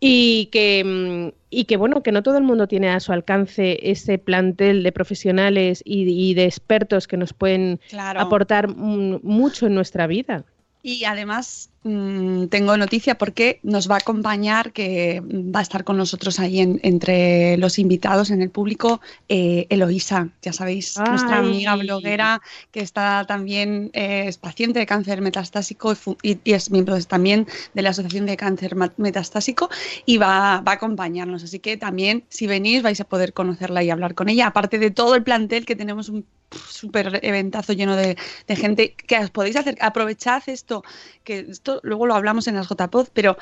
[0.00, 3.78] y que, mm, y que bueno, que no todo el mundo tiene a su alcance
[3.82, 7.80] ese plantel de profesionales y, de expertos que nos pueden
[8.16, 10.44] aportar mucho en nuestra vida.
[10.82, 15.98] Y además Mm, tengo noticia porque nos va a acompañar, que va a estar con
[15.98, 22.40] nosotros ahí entre los invitados en el público, eh, Eloísa, ya sabéis, nuestra amiga bloguera
[22.70, 27.90] que está también, eh, es paciente de cáncer metastásico y, es miembro también de la
[27.90, 29.68] Asociación de Cáncer Metastásico
[30.06, 31.44] y va, va, a acompañarnos.
[31.44, 34.90] Así que también, si venís, vais a poder conocerla y hablar con ella, aparte de
[34.90, 38.16] todo el plantel que tenemos un súper eventazo lleno de,
[38.46, 39.76] de, gente que os podéis hacer.
[39.80, 40.84] Aprovechad esto,
[41.24, 43.36] que esto luego lo hablamos en las JPod, pero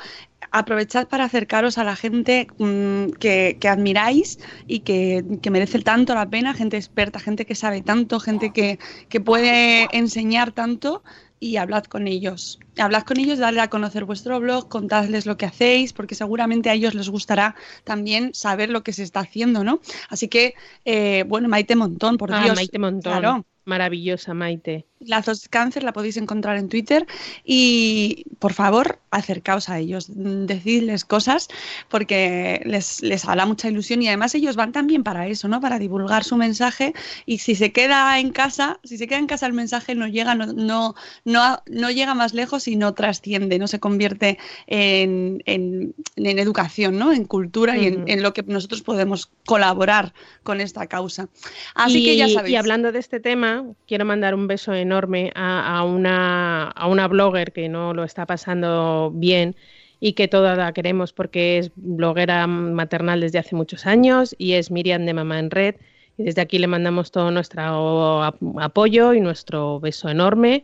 [0.51, 6.53] aprovechad para acercaros a la gente mm, que, admiráis y que, merece tanto la pena,
[6.53, 11.03] gente experta, gente que sabe tanto, gente que, que puede enseñar tanto
[11.43, 12.57] y hablad con ellos.
[12.77, 16.73] Hablad con ellos, dadle a conocer vuestro blog, contadles lo que hacéis, porque seguramente a
[16.73, 19.81] ellos les gustará también saber lo que se está haciendo, ¿no?
[20.07, 20.53] Así que,
[20.85, 22.55] eh, bueno, Maite Montón, por ah, Dios.
[22.55, 23.19] Maite Montón.
[23.19, 23.45] Claro.
[23.65, 24.85] Maravillosa, Maite.
[25.07, 27.05] Lazos Cáncer, la podéis encontrar en Twitter.
[27.43, 31.47] Y por favor, acercaos a ellos, decidles cosas,
[31.89, 35.61] porque les, les hará mucha ilusión y además ellos van también para eso, ¿no?
[35.61, 36.93] Para divulgar su mensaje.
[37.25, 40.35] Y si se queda en casa, si se queda en casa el mensaje no llega,
[40.35, 44.37] no, no, no, no llega más lejos y no trasciende, no se convierte
[44.67, 47.11] en, en, en educación, ¿no?
[47.11, 50.13] En cultura y en lo que nosotros podemos colaborar
[50.43, 51.29] con esta causa.
[51.75, 52.53] Así y, que ya sabéis.
[52.53, 54.92] y hablando de este tema, quiero mandar un beso enorme
[55.35, 59.55] a, a una, a una blogger que no lo está pasando bien
[59.99, 64.69] y que toda la queremos porque es bloguera maternal desde hace muchos años y es
[64.71, 65.75] Miriam de Mamá en Red.
[66.17, 70.63] Y desde aquí le mandamos todo nuestro ap- apoyo y nuestro beso enorme.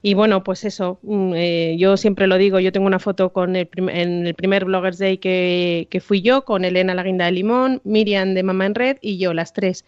[0.00, 3.56] Y bueno, pues eso, mm, eh, yo siempre lo digo, yo tengo una foto con
[3.56, 7.32] el en el primer Bloggers Day que, que fui yo, con Elena la guinda de
[7.32, 9.84] limón, Miriam de Mamá en Red y yo, las tres.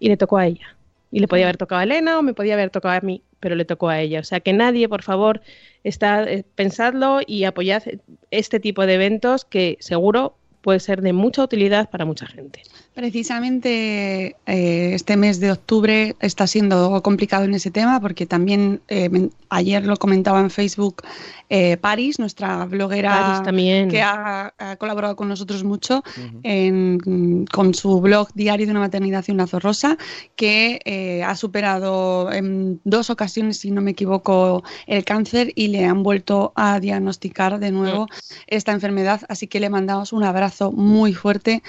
[0.00, 0.76] Y le tocó a ella.
[1.12, 3.54] Y le podía haber tocado a Elena o me podía haber tocado a mí, pero
[3.54, 4.18] le tocó a ella.
[4.20, 5.42] O sea que nadie, por favor,
[5.84, 7.82] está, eh, pensadlo y apoyad
[8.30, 12.62] este tipo de eventos que seguro puede ser de mucha utilidad para mucha gente.
[12.94, 19.28] Precisamente eh, este mes de octubre está siendo complicado en ese tema porque también eh,
[19.48, 21.02] ayer lo comentaba en Facebook
[21.48, 23.88] eh, Paris, nuestra bloguera Paris también.
[23.88, 26.02] que ha, ha colaborado con nosotros mucho
[26.42, 29.96] en- con su blog Diario de una maternidad y un lazo rosa,
[30.36, 35.84] que eh, ha superado en dos ocasiones, si no me equivoco, el cáncer y le
[35.84, 38.06] han vuelto a diagnosticar de nuevo
[38.46, 39.22] esta enfermedad.
[39.28, 41.62] Así que le mandamos un abrazo muy fuerte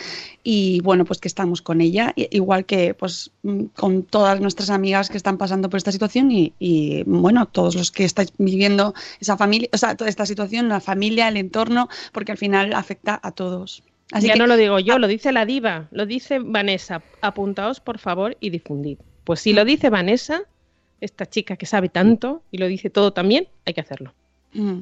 [0.44, 5.10] y bueno, pues que estamos con ella, igual que pues mm, con todas nuestras amigas
[5.10, 9.38] que están pasando por esta situación y, y, bueno, todos los que estáis viviendo esa
[9.38, 13.32] familia, o sea, toda esta situación, la familia, el entorno, porque al final afecta a
[13.32, 13.84] todos.
[14.12, 17.02] Así ya que no lo digo yo, lo dice la diva, lo dice Vanessa.
[17.22, 19.00] Apuntaos, por favor, y difundid.
[19.24, 20.44] Pues si lo dice Vanessa,
[21.02, 24.14] esta chica que sabe tanto y lo dice todo también, hay que hacerlo.
[24.54, 24.82] Mm.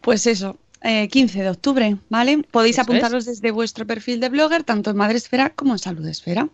[0.00, 2.42] Pues eso, eh, 15 de octubre, ¿vale?
[2.50, 2.80] Podéis es.
[2.80, 6.48] apuntaros desde vuestro perfil de blogger, tanto en Madre Esfera como en Salud Esfera.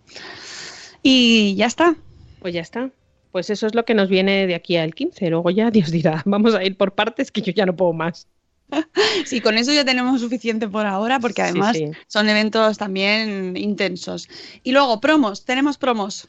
[1.03, 1.97] Y ya está.
[2.41, 2.91] Pues ya está.
[3.31, 5.31] Pues eso es lo que nos viene de aquí al 15.
[5.31, 8.27] Luego ya Dios dirá, vamos a ir por partes que yo ya no puedo más.
[9.27, 11.91] Sí, con eso ya tenemos suficiente por ahora, porque Sí, además sí.
[12.07, 14.29] son eventos también intensos.
[14.63, 16.27] Y luego, promos, tenemos promos.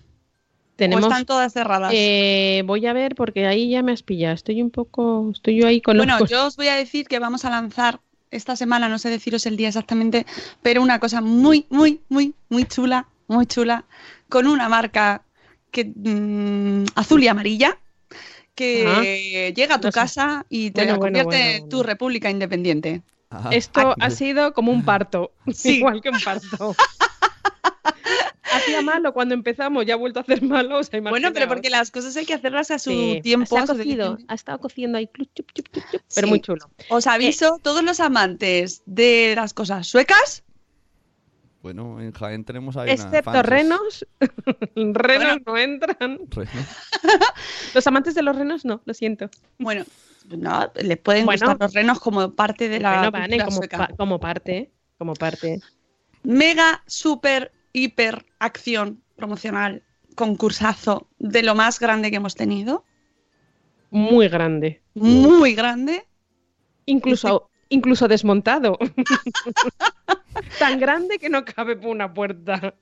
[0.83, 1.91] Tenemos, O están todas cerradas.
[1.93, 4.33] eh, voy a ver porque ahí ya me has pillado.
[4.35, 7.07] Estoy un poco, estoy yo ahí con los Bueno, cos- yo os voy a decir
[7.07, 7.99] que vamos a lanzar
[8.31, 10.25] esta semana, no sé deciros el día exactamente,
[10.61, 13.85] pero una cosa muy, muy, muy, muy chula, muy chula,
[14.27, 15.23] con una marca
[15.71, 17.77] que mm, azul y amarilla
[18.55, 19.99] que llega a tu No sé.
[19.99, 23.01] casa y te Bueno, convierte bueno, en tu república independiente.
[23.31, 25.77] Ah, Esto ha sido como un parto, Sí.
[25.79, 26.75] igual que un parto.
[28.53, 30.77] Hacía malo cuando empezamos, ya ha vuelto a hacer malo.
[30.79, 33.47] o sea, Bueno, pero porque las cosas hay que hacerlas a su Sí, tiempo.
[33.57, 36.29] se ha cocido, ha estado cociendo ahí, clup, chup, chup, chup, chup, pero Sí.
[36.29, 36.69] muy chulo.
[36.89, 40.43] Os aviso, todos los amantes de las cosas suecas,
[41.63, 44.05] Bueno, en Jaén tenemos ahí Excepto renos,
[44.75, 45.37] renos Bueno.
[45.45, 46.19] no entran.
[46.29, 46.67] Renos.
[47.73, 49.29] Los amantes de los renos no, lo siento.
[49.59, 49.85] bueno,
[50.27, 51.39] no, les pueden Bueno.
[51.47, 53.77] gustar los renos como parte de la Bueno, vale, cultura como, sueca.
[53.77, 55.61] pa- como parte, como parte.
[56.23, 59.83] Mega, super, hiper acción promocional,
[60.15, 62.85] concursazo de lo más grande que hemos tenido.
[63.89, 64.81] Muy grande.
[64.93, 66.07] Muy grande.
[66.85, 68.77] Incluso, incluso desmontado.
[70.59, 72.75] Tan grande que no cabe por una puerta.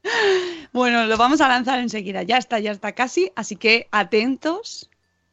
[0.72, 2.24] Bueno, lo vamos a lanzar enseguida.
[2.24, 3.32] Ya está, ya está casi.
[3.36, 4.91] Así que atentos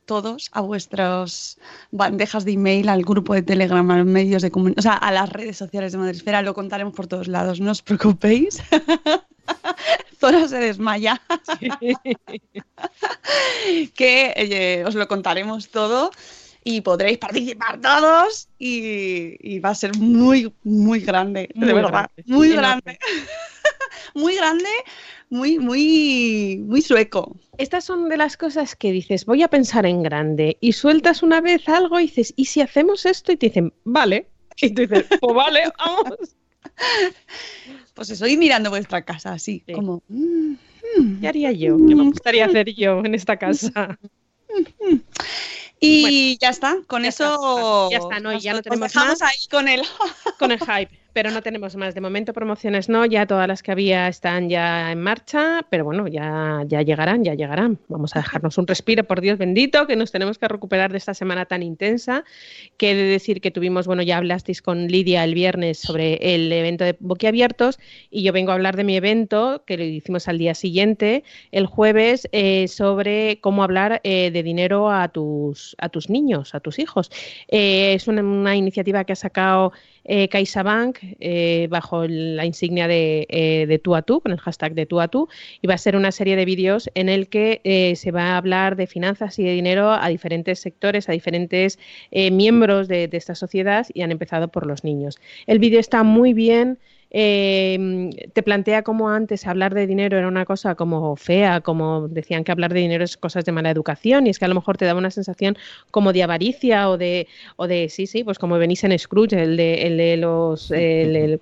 [0.09, 1.59] todos a vuestras
[1.93, 5.13] bandejas de email, al grupo de Telegram, a los medios de comunicación, o sea, a
[5.13, 6.43] las redes sociales de Madresfera.
[6.43, 8.61] Lo contaremos por todos lados, no os preocupéis.
[10.21, 11.21] Zora se desmaya.
[13.95, 16.11] que eh, os lo contaremos todo
[16.71, 21.91] y podréis participar todos y, y va a ser muy, muy grande, Muy de verdad,
[21.91, 22.99] grande, muy grande.
[24.15, 24.69] muy grande,
[25.31, 27.35] muy, muy, muy sueco.
[27.57, 31.41] Estas son de las cosas que dices, voy a pensar en grande, y sueltas una
[31.41, 33.33] vez algo y dices, ¿y si hacemos esto?
[33.33, 34.27] Y te dicen, vale.
[34.61, 36.37] Y tú dices, pues vale, vamos.
[37.95, 39.73] Pues eso, y mirando vuestra casa así, Sí.
[39.73, 40.03] como...
[40.09, 40.53] mm,
[40.99, 41.21] mm.
[41.23, 41.79] ¿Qué haría yo?
[41.79, 43.99] ¿Qué me gustaría hacer yo en esta casa?
[45.81, 47.89] Y ya está, con ya eso...
[47.89, 49.23] está, ya está, no, y ya no tenemos más.
[49.23, 49.83] ahí con el...
[50.39, 50.91] Con el hype.
[51.19, 51.97] Pero no tenemos más.
[51.97, 56.07] De momento promociones no, ya todas las que había están ya en marcha, pero bueno,
[56.07, 57.81] ya, ya llegarán, ya llegarán.
[57.89, 61.15] Vamos a dejarnos un respiro, por Dios bendito, que nos tenemos que recuperar de esta
[61.15, 62.23] semana tan intensa.
[62.77, 66.53] Que he de decir que tuvimos, bueno, ya hablasteis con Lidia el viernes sobre el
[66.53, 67.81] evento de Boquiabiertos
[68.13, 71.67] y yo vengo a hablar de mi evento, que lo hicimos al día siguiente, el
[71.67, 76.79] jueves, eh, sobre cómo hablar eh, de dinero a tus, a tus niños, a tus
[76.79, 77.11] hijos.
[77.49, 79.73] Eh, es una, una iniciativa que ha sacado
[80.09, 84.87] eh, CaixaBank eh, bajo la insignia de, eh, de, a tú, con el hashtag de
[84.87, 85.29] tú a tú,
[85.63, 88.37] y va a ser una serie de vídeos en el que eh, se va a
[88.37, 91.79] hablar de finanzas y de dinero a diferentes sectores, a diferentes
[92.11, 95.19] eh, miembros de, de esta sociedad y han empezado por los niños.
[95.47, 96.79] El vídeo está muy bien.
[97.11, 102.45] Eh, te plantea como antes hablar de dinero era una cosa como fea, como decían
[102.45, 104.77] que hablar de dinero es cosas de mala educación y es que a lo mejor
[104.77, 105.57] te daba una sensación
[105.91, 109.57] como de avaricia o de, o de sí, sí, pues como venís en Scrooge, el
[109.57, 110.71] de, el de los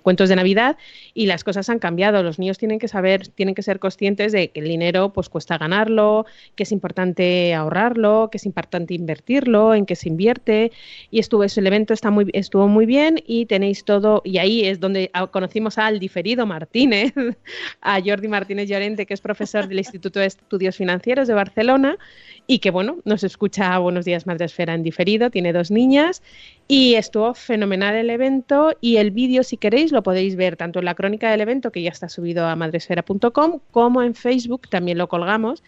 [0.01, 0.77] cuentos de Navidad
[1.13, 2.23] y las cosas han cambiado.
[2.23, 5.57] Los niños tienen que saber, tienen que ser conscientes de que el dinero pues cuesta
[5.57, 6.25] ganarlo,
[6.55, 10.71] que es importante ahorrarlo, que es importante invertirlo, en qué se invierte
[11.11, 14.79] y estuvo, el evento está muy, estuvo muy bien y tenéis todo y ahí es
[14.79, 15.09] donde
[15.57, 17.13] conocimos al diferido Martínez,
[17.81, 21.97] a Jordi Martínez Llorente, que es profesor del Instituto de Estudios Financieros de Barcelona
[22.45, 26.21] y que, bueno, nos escucha Buenos Días Madresfera en diferido, tiene dos niñas
[26.67, 30.85] y estuvo fenomenal el evento y el vídeo, si queréis, lo podéis ver tanto en
[30.85, 35.07] la crónica del evento, que ya está subido a madresfera.com, como en Facebook, también lo
[35.07, 35.63] colgamos.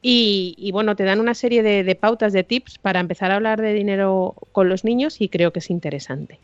[0.00, 3.36] Y, y, bueno, te dan una serie de, de, pautas, de tips para empezar a
[3.36, 6.40] hablar de dinero con los niños y creo que es interesante.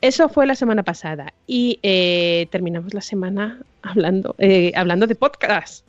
[0.00, 5.84] Eso fue la semana pasada y eh, terminamos la semana hablando, eh, hablando de podcast.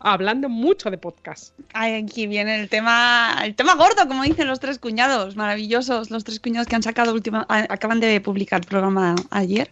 [0.00, 1.54] Hablando mucho de podcast.
[1.72, 6.24] Ay, aquí viene el tema, el tema gordo, como dicen los tres cuñados, maravillosos, los
[6.24, 9.70] tres cuñados que han sacado última, acaban de publicar el programa ayer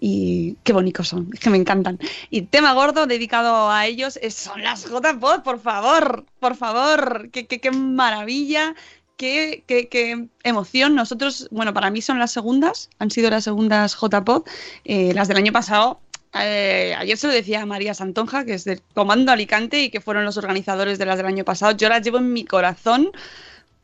[0.00, 1.98] y qué bonitos son, es que me encantan.
[2.30, 7.46] Y tema gordo dedicado a ellos es, son las JPod, por favor, por favor, qué,
[7.46, 8.74] qué, qué maravilla,
[9.18, 10.94] Qué, qué, qué, emoción.
[10.94, 14.44] Nosotros, bueno, para mí son las segundas, han sido las segundas JPod.
[14.84, 15.98] Eh, las del año pasado,
[16.34, 20.00] eh, ayer se lo decía a María Santonja, que es del Comando Alicante y que
[20.00, 21.72] fueron los organizadores de las del año pasado.
[21.72, 23.10] Yo las llevo en mi corazón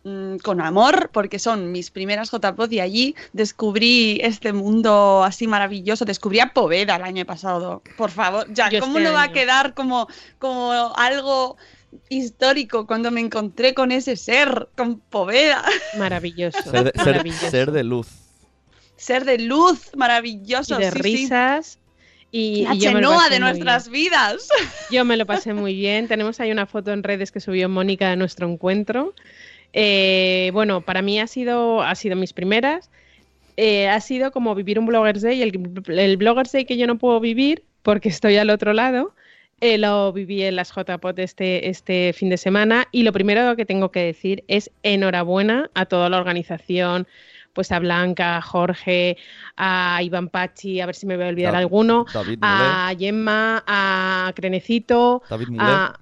[0.05, 6.05] mmm, con amor, porque son mis primeras JPod y allí descubrí este mundo así maravilloso.
[6.05, 7.83] Descubrí a Poveda el año pasado.
[7.97, 10.07] Por favor, ya, Yo ¿cómo este no va a quedar como,
[10.39, 11.57] como algo
[12.09, 15.65] histórico cuando me encontré con ese ser, con Poveda.
[15.99, 16.63] Maravilloso.
[16.63, 17.51] Ser de, ser, maravilloso.
[17.51, 18.09] ser de luz.
[18.97, 20.81] Ser de luz, maravilloso.
[20.81, 21.67] Y de sí, risas.
[21.67, 21.79] Sí.
[22.31, 24.05] Y, la y chenoa de nuestras bien.
[24.05, 24.49] vidas.
[24.91, 26.09] Yo me lo pasé muy bien.
[26.09, 29.15] Tenemos ahí una foto en redes que subió Mónica de nuestro encuentro.
[29.73, 32.91] Eh, bueno, para mí ha sido, ha sido mis primeras.
[33.57, 35.43] Eh, ha sido como vivir un Bloggers Day.
[35.43, 39.15] El, el Bloggers Day que yo no puedo vivir porque estoy al otro lado.
[39.67, 43.65] Eh, lo viví en las JPOT este, este fin de semana y lo primero que
[43.65, 47.07] tengo que decir es enhorabuena a toda la organización,
[47.55, 49.17] pues a Blanca, a Jorge,
[49.57, 54.35] a Iván Pachi, a ver si me voy a olvidar alguno, David a Gemma, a
[54.37, 55.99] Crenecito, David a,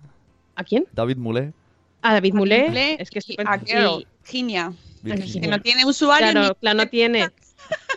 [0.56, 0.84] ¿a quién?
[0.92, 1.52] David Mulé.
[2.02, 4.72] A David Mulé, es que estoy a Virginia.
[5.04, 6.32] que no tiene usuario.
[6.32, 6.54] Claro, ni...
[6.56, 7.28] claro, no tiene.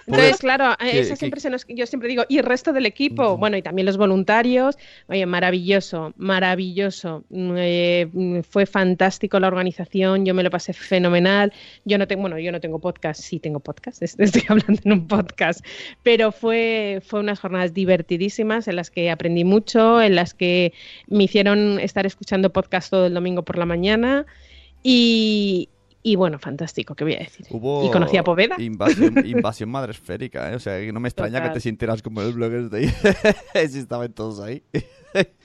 [0.08, 0.76] Entonces, claro,
[1.16, 3.98] siempre se nos, yo siempre digo, y el resto del equipo, bueno, y también los
[3.98, 11.52] voluntarios, oye, maravilloso, maravilloso, eh, fue fantástico la organización, yo me lo pasé fenomenal,
[11.86, 15.08] yo no tengo, bueno, yo no tengo podcast, sí tengo podcast, estoy hablando en un
[15.08, 15.66] podcast,
[16.04, 20.74] pero fue, fue unas jornadas divertidísimas en las que aprendí mucho, en las que
[21.08, 24.26] me hicieron estar escuchando podcast todo el domingo por la mañana,
[24.84, 25.70] y,
[26.06, 27.48] y bueno, fantástico, ¿qué voy a decir?
[27.50, 28.62] Hubo y conocí a Poveda.
[28.62, 30.56] Invasión, invasión madre esférica, ¿eh?
[30.56, 31.50] O sea, que no me extraña Total.
[31.50, 33.68] que te sintieras como el bloggers de ahí.
[33.68, 34.62] si estaban todos ahí.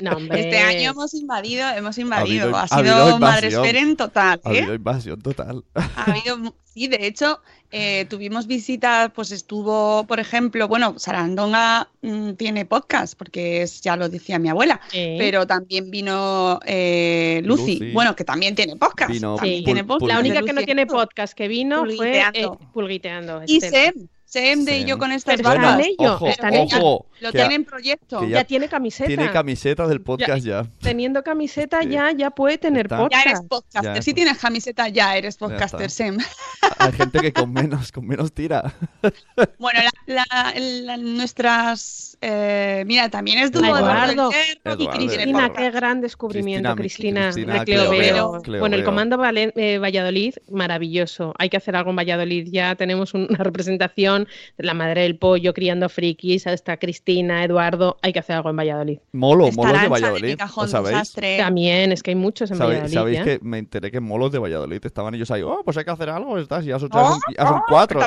[0.00, 0.40] No, hombre.
[0.40, 2.44] Este año hemos invadido, hemos invadido.
[2.44, 3.20] Ha habido- Ha, ha sido invasión.
[3.20, 4.58] Madresfera en total, Ha ¿eh?
[4.58, 5.64] habido invasión total.
[5.74, 7.40] Ha habido, sí, de hecho,
[7.72, 13.96] eh, tuvimos visitas, pues estuvo, por ejemplo, bueno, Sarandonga mm, tiene podcast, porque es, ya
[13.96, 17.92] lo decía mi abuela, pero también vino eh, Lucy, Lucy.
[17.92, 19.10] bueno, que también tiene podcast.
[19.10, 19.64] Vino también Sí.
[19.64, 20.12] tiene Pul- podcast.
[20.12, 22.58] La única que no tiene podcast que vino fue Pulguiteando.
[22.60, 23.42] eh, Pulguiteando.
[23.46, 23.92] Y Estela.
[24.40, 24.86] Sem, Sem de Sem.
[24.86, 25.70] yo con estas Pero barbas.
[25.80, 26.76] está en ello, ojo, está en ello.
[26.78, 28.20] ojo, Lo que tiene en proyecto.
[28.20, 29.06] que Ya tiene camiseta.
[29.08, 30.66] tiene camiseta del podcast ya.
[30.80, 31.88] Teniendo camiseta Sí.
[31.90, 32.96] ya, ya puede tener Está.
[32.96, 33.26] Ya podcast.
[33.26, 33.94] eres podcaster.
[33.94, 34.02] Ya.
[34.02, 35.90] Si tienes camiseta, ya eres Ya podcaster.
[35.90, 36.18] Sem.
[36.78, 38.74] Hay gente que con menos, con menos tira.
[39.58, 42.16] Bueno, la, la- la- nuestras.
[42.20, 44.30] eh, mira, también es dúo Eduardo.
[44.64, 45.52] Eduardo y Cristina.
[45.52, 47.54] Qué gran descubrimiento, Cristina, Cristina.
[47.54, 48.30] Cristina la Cleo Cleo Vero.
[48.32, 48.42] Vero.
[48.42, 51.34] Cleo Bueno, el comando Valen- eh, Valladolid, maravilloso.
[51.38, 52.48] Hay que hacer algo en Valladolid.
[52.50, 54.25] Ya tenemos una representación
[54.56, 58.98] La madre del pollo criando frikis, está Cristina, Eduardo, hay que hacer algo en Valladolid.
[59.12, 60.30] Molo, molos de Valladolid.
[60.30, 60.92] mi cajón, ¿Lo sabéis?
[60.96, 61.38] desastre.
[61.38, 62.94] También, es que hay muchos en ¿Sabéis, Valladolid.
[62.94, 63.38] sabéis ¿eh?
[63.38, 65.42] que me enteré que molos de Valladolid estaban ellos ahí?
[65.42, 68.00] Oh, pues hay que hacer algo, estás, ya son, ya son, ya son cuatro.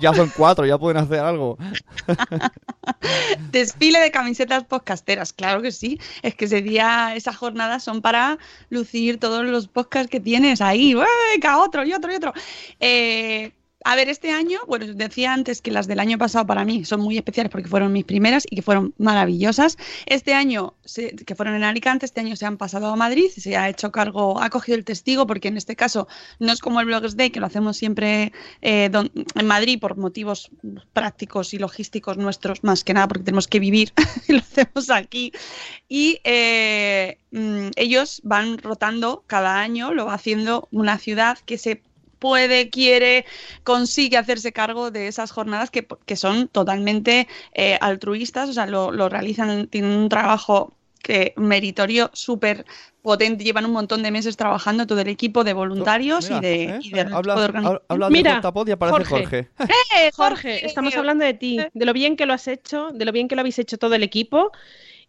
[0.00, 1.58] Ya son cuatro, ya pueden hacer algo.
[3.50, 6.00] Desfile de camisetas podcasteras, claro que sí.
[6.22, 8.38] Es que ese día, esas jornadas son para
[8.70, 10.94] lucir todos los podcasts que tienes ahí.
[10.94, 12.32] ¡Venga, otro y otro y otro!
[12.80, 13.52] Eh,
[13.84, 17.00] a ver, este año, bueno, decía antes que las del año pasado para mí son
[17.00, 19.76] muy especiales porque fueron mis primeras y que fueron maravillosas.
[20.06, 20.74] Este año,
[21.26, 24.40] que fueron en Alicante, este año se han pasado a Madrid, se ha hecho cargo,
[24.40, 26.08] ha cogido el testigo porque en este caso
[26.38, 30.50] no es como el Bloggers Day, que lo hacemos siempre eh, en Madrid por motivos
[30.92, 33.92] prácticos y logísticos nuestros, más que nada porque tenemos que vivir
[34.28, 35.32] y lo hacemos aquí.
[35.88, 41.82] Y eh, mm, ellos van rotando cada año, lo va haciendo una ciudad que se
[42.22, 43.26] puede, quiere,
[43.64, 48.92] consigue hacerse cargo de esas jornadas que, que son totalmente eh, altruistas, o sea, lo,
[48.92, 52.64] lo realizan, tienen un trabajo que meritorio súper
[53.02, 56.64] potente, llevan un montón de meses trabajando todo el equipo de voluntarios Mira, y de,
[56.64, 56.78] ¿eh?
[56.80, 58.12] y de Habla- de organización.
[58.12, 59.48] Mira, JPod y aparece Jorge.
[59.58, 59.74] Jorge.
[59.98, 63.10] ¡Eh, Jorge, estamos hablando de ti, de lo bien que lo has hecho, de lo
[63.10, 64.52] bien que lo habéis hecho todo el equipo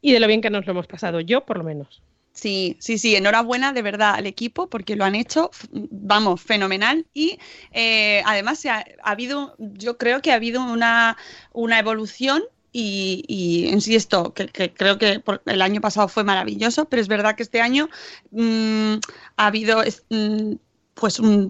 [0.01, 2.01] y de lo bien que nos lo hemos pasado, yo por lo menos.
[2.33, 7.05] Sí, sí, sí, enhorabuena de verdad al equipo porque lo han hecho, vamos, fenomenal.
[7.13, 7.37] Y
[7.71, 11.15] eh, además ha, ha habido, yo creo que ha habido una,
[11.53, 17.01] una evolución y, y insisto, que, que creo que el año pasado fue maravilloso, pero
[17.03, 17.87] es verdad que este año
[18.31, 18.95] mm,
[19.37, 20.53] ha habido mm,
[20.95, 21.49] pues un-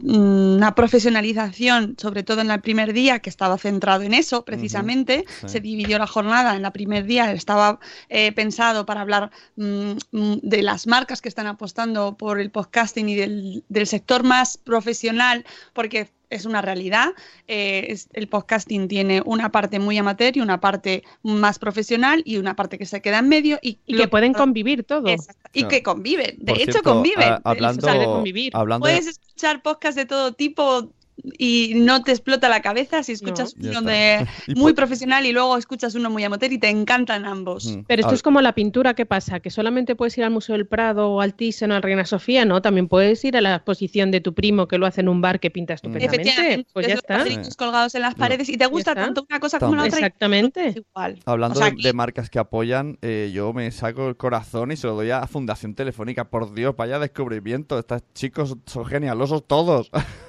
[0.58, 5.26] una profesionalización, sobre todo en el primer día, que estaba centrado en eso precisamente.
[5.41, 5.50] sí.
[5.50, 6.56] Se dividió la jornada.
[6.56, 7.80] En el primer día estaba
[8.10, 13.10] eh, pensado para hablar mm, mm, de las marcas que están apostando por el podcasting
[13.10, 17.09] y del, del sector más profesional, porque es una realidad.
[17.47, 22.38] Eh, es- el podcasting tiene una parte muy amateur y una parte más profesional y
[22.38, 25.07] una parte que se queda en medio y, Y lo- que pueden convivir todo.
[25.07, 26.36] Exacto, y que conviven.
[26.39, 27.29] De Por hecho, cierto, conviven.
[27.34, 28.51] a- hablando, sale convivir.
[28.55, 30.91] hablando de- Puedes escuchar podcasts de todo tipo
[31.38, 34.26] y no te explota la cabeza si escuchas Ya uno está.
[34.47, 37.68] de muy profesional y luego escuchas uno muy amateur y te encantan ambos.
[37.68, 37.84] Mm.
[37.88, 39.39] Pero esto es como la pintura, ¿qué pasa?
[39.39, 42.45] ¿Que solamente puedes ir al Museo del Prado o al Thyssen o al Reina Sofía?
[42.45, 45.22] No, también puedes ir a la exposición de tu primo que lo hace en un
[45.22, 46.22] bar que pinta estupendamente.
[46.30, 47.16] Efectivamente, Pues ya los está.
[47.16, 49.97] cuadritos colgados en las paredes y te gusta tanto una cosa como la otra.
[49.97, 50.68] Exactamente.
[50.68, 51.20] es igual.
[51.26, 54.78] Hablando O sea, de, de marcas que apoyan, eh, yo me saco el corazón y
[54.78, 56.30] se lo doy a Fundación Telefónica.
[56.30, 57.78] Por Dios, vaya descubrimiento.
[57.78, 59.91] Estos chicos son genialosos todos.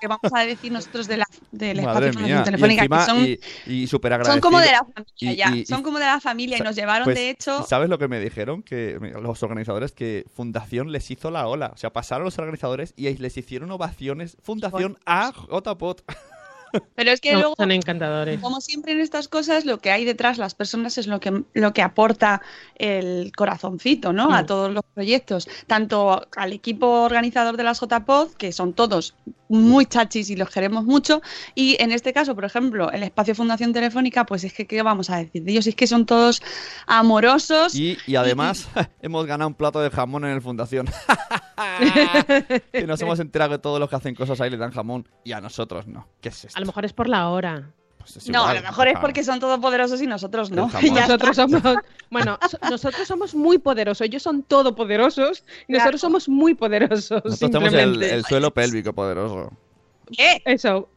[0.00, 2.42] que vamos a decir nosotros de la, del Madre espacio mía.
[2.44, 5.50] telefónica, y encima, que son, y, y súper son como de la familia Y- ya,
[5.56, 7.98] y- son como de la familia y nos llevaron Pues, de hecho ¿y ¿Sabes lo
[7.98, 8.62] que me dijeron?
[8.62, 11.70] Que los organizadores que Fundación les hizo la ola.
[11.74, 16.02] O sea, pasaron los organizadores y les hicieron ovaciones Fundación a JPOT.
[16.94, 18.40] Pero es que luego son encantadores.
[18.40, 21.72] como siempre en estas cosas lo que hay detrás las personas es lo que lo
[21.72, 22.42] que aporta
[22.76, 24.46] el corazoncito no a Mm.
[24.46, 29.14] todos los proyectos tanto al equipo organizador de las JPod que son todos
[29.48, 31.20] muy chachis y los queremos mucho
[31.54, 35.10] y en este caso por ejemplo el espacio Fundación Telefónica pues es que qué vamos
[35.10, 36.42] a decir de ellos es que son todos
[36.86, 38.68] amorosos Y, y además
[39.02, 40.86] hemos ganado un plato de jamón en el Fundación.
[42.72, 45.32] que nos hemos enterado que todos los que hacen cosas ahí le dan jamón y
[45.32, 46.08] a nosotros no.
[46.20, 46.58] ¿Qué es esto?
[46.64, 47.70] A lo mejor es por la hora.
[47.98, 50.70] Pues es no, igual, a lo mejor es porque son todopoderosos y nosotros no.
[50.92, 51.62] Nosotros somos,
[52.10, 57.22] bueno, so- nosotros somos muy poderosos, ellos son todopoderosos y nosotros somos muy poderosos.
[57.24, 59.52] Nosotros tenemos el, suelo pélvico poderoso.
[60.14, 60.42] ¿Qué?
[60.44, 60.90] Eso,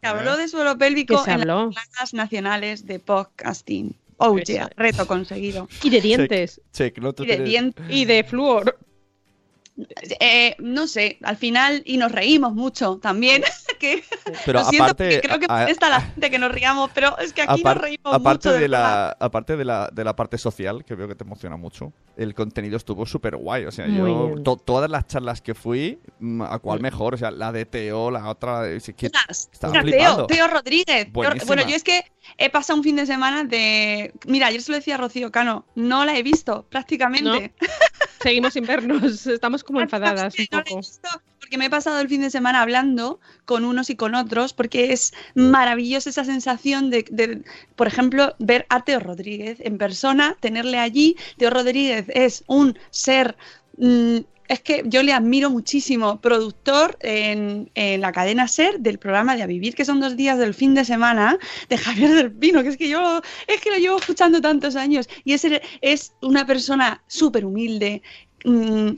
[0.00, 1.70] Se habló de suelo pélvico en habló.
[1.98, 3.96] las nacionales de podcasting.
[4.18, 5.66] Oh, yeah, reto conseguido.
[5.82, 6.60] Y de dientes.
[6.74, 7.86] Check, no te Y de dientes.
[7.88, 8.78] Y de flúor.
[10.20, 13.42] Eh, no sé, al final, y nos reímos mucho también.
[13.80, 14.04] que,
[14.46, 17.18] Pero lo siento, aparte, porque creo que a- a la gente que nos riamos, pero
[17.18, 18.60] es que aquí nos reímos aparte mucho.
[18.60, 21.92] de la aparte de la, de la parte social que veo que te emociona mucho
[22.16, 25.98] el contenido estuvo súper guay o sea Muy yo to- todas las charlas que fui
[26.20, 29.82] mm, a cuál mejor o sea la de Teo la otra eh, sí que- estaba.
[29.82, 31.10] Teo, Teo Rodríguez.
[31.10, 31.46] Buenísima.
[31.46, 32.04] bueno, yo es que
[32.38, 34.12] he pasado un fin de semana de.
[34.26, 37.54] Mira, ayer se lo decía a Rocío Cano, no la he visto prácticamente.
[38.22, 40.76] Seguimos sin vernos, estamos como enfadadas un No la he poco.
[40.76, 41.08] visto
[41.50, 44.92] porque me he pasado el fin de semana hablando con unos y con otros, porque
[44.92, 47.42] es maravillosa esa sensación de,
[47.74, 51.16] por ejemplo, ver a Teo Rodríguez en persona, tenerle allí.
[51.38, 53.36] Teo Rodríguez es un ser.
[53.78, 59.36] mm, es que yo le admiro muchísimo, productor en, en la cadena SER del programa
[59.36, 61.38] de A Vivir, que son dos días del fin de semana,
[61.68, 65.08] de Javier del Pino, que es que yo es que lo llevo escuchando tantos años,
[65.24, 65.46] y es,
[65.82, 68.02] es una persona súper humilde,
[68.44, 68.90] mm,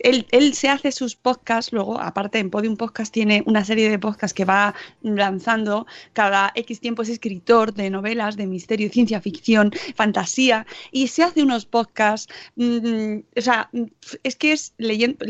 [0.00, 4.34] él, se hace sus podcasts, luego aparte en Podium Podcast tiene una serie de podcasts
[4.34, 10.66] que va lanzando, cada X tiempo es escritor de novelas, de misterio, ciencia ficción, fantasía,
[10.90, 13.84] y se hace unos podcasts, mm, o sea, mm,
[14.22, 15.24] es que es leyenda,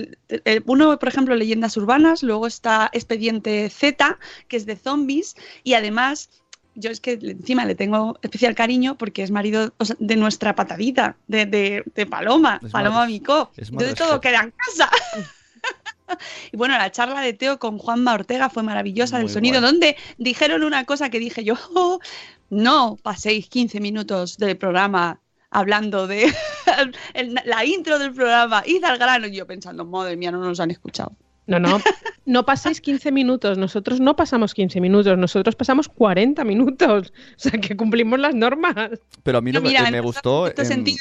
[0.67, 6.31] uno por ejemplo leyendas urbanas, luego está Expediente Z, que es de zombies, y además
[6.75, 10.55] yo es que encima le tengo especial cariño porque es marido o sea, de nuestra
[10.55, 13.51] patadita, de, de, de Paloma, Es Paloma Micó.
[13.57, 14.91] es Entonces todo queda en casa.
[16.53, 19.71] y bueno, la charla de Teo con Juanma Ortega fue maravillosa del sonido, guay.
[19.73, 22.01] donde dijeron una cosa que dije yo, "Oh,
[22.51, 26.33] no paséis 15 minutos del programa hablando de
[27.45, 30.71] la intro del programa, id al grano, y yo pensando, madre mía, no nos han
[30.71, 31.13] escuchado.
[31.51, 31.81] No, no,
[32.27, 33.59] no paséis 15 minutos.
[33.59, 37.13] Nosotros no pasamos 15 minutos, nosotros pasamos 40 minutos.
[37.13, 38.75] O sea, que cumplimos las normas.
[39.23, 40.41] Pero a mí no No, me, mira, me en gustó.
[40.41, 40.99] concepto en- sentido.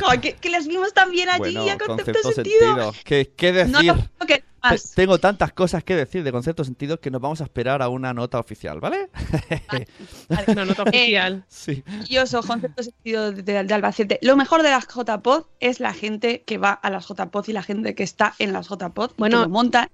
[0.00, 2.58] Jo, que, que las vimos también allí Bueno, a concepto, concepto sentido.
[2.60, 2.94] sentido.
[3.04, 3.72] ¿Qué, qué decir?
[3.94, 4.92] No querer Te- más.
[4.94, 8.12] Tengo tantas cosas que decir de concepto sentido que nos vamos a esperar a una
[8.14, 9.08] nota oficial, ¿vale?
[10.54, 11.44] No, nota oficial.
[11.48, 11.82] sí.
[12.08, 14.18] Yo soy concepto sentido de, de- de Albacete.
[14.22, 17.62] Lo mejor de las JPod es la gente que va a las JPod y la
[17.62, 19.90] gente que está en las JPod, Bueno, que lo monta.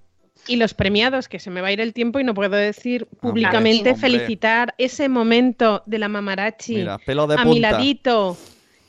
[0.47, 3.07] Y los premiados, que se me va a ir el tiempo y no puedo decir
[3.21, 4.01] públicamente, hombre.
[4.01, 7.51] felicitar ese momento de la mamarachi Mira, pelo de a punta.
[7.53, 8.37] mi ladito,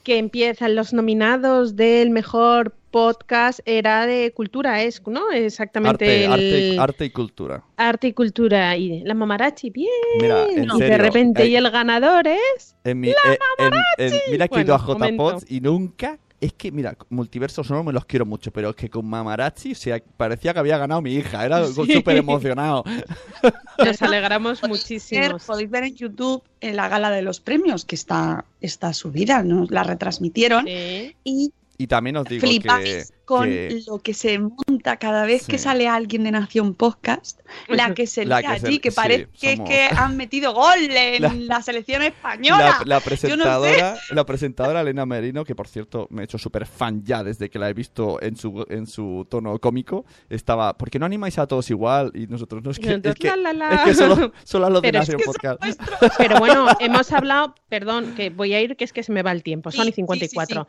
[0.03, 5.31] que empiezan los nominados del mejor podcast, era de cultura, es, ¿no?
[5.31, 7.63] Exactamente Arte, el arte, arte y cultura.
[7.77, 8.75] arte y cultura.
[8.77, 9.89] Y la mamarachi, bien.
[10.21, 12.75] Mira, en y de repente, eh, y el ganador es...
[12.83, 13.15] En mi, eh,
[13.57, 13.73] en-
[14.05, 15.29] en- mira que he ido a Bueno, momento.
[15.39, 16.17] JPOD y nunca.
[16.41, 19.75] Es que, mira, multiversos sonoro me los quiero mucho, pero es que con Mamarachi o
[19.75, 21.45] sea, parecía que había ganado mi hija.
[21.45, 21.91] Era Sí.
[21.93, 22.85] súper emocionado.
[23.77, 25.37] Nos alegramos muchísimo.
[25.45, 29.69] podéis ver en YouTube en la gala de los premios, que está, está subida, nos
[29.71, 30.65] la retransmitieron.
[30.65, 31.13] Sí.
[31.25, 31.51] Y
[31.81, 35.57] Y también os digo que, flipáis con que lo que se monta cada vez que
[35.57, 38.95] sale alguien de Nación Podcast, la que se La lía que se- allí, que sí,
[38.97, 42.79] parece que, somos- que han metido gol en La- la, selección española.
[42.85, 43.09] la, la Yo no sé.
[43.09, 47.49] presentadora, la presentadora Elena Merino, que por cierto me he hecho súper fan ya desde
[47.49, 51.37] que la he visto en su, en su tono cómico, estaba, ¿por qué no animáis
[51.39, 52.11] a todos igual?
[52.13, 53.75] Y nosotros, no, es que, es que, La, la, la.
[53.75, 55.81] es que solo, solo a los de Pero es Nación que Podcast.
[56.17, 59.31] Pero bueno, hemos hablado, perdón, que voy a ir, que es que se me va
[59.31, 60.67] el tiempo, son Sí, y 54.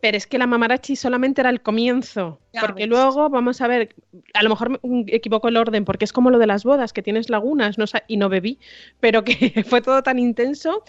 [0.00, 2.88] Pero es que la mamarachi solamente era el comienzo, Ya porque ves.
[2.88, 3.94] luego vamos a ver,
[4.34, 7.02] a lo mejor me equivoco el orden, porque es como lo de las bodas, que
[7.02, 8.58] tienes lagunas no sa- y no bebí,
[9.00, 9.32] pero que
[9.68, 10.82] fue todo tan intenso.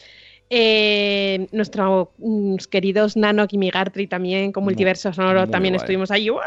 [0.53, 5.83] Eh, nuestros mm, queridos Nano y Migartri también, con Multiverso Sonoro, muy también guay.
[5.83, 6.29] estuvimos ahí.
[6.29, 6.43] ¡Uah,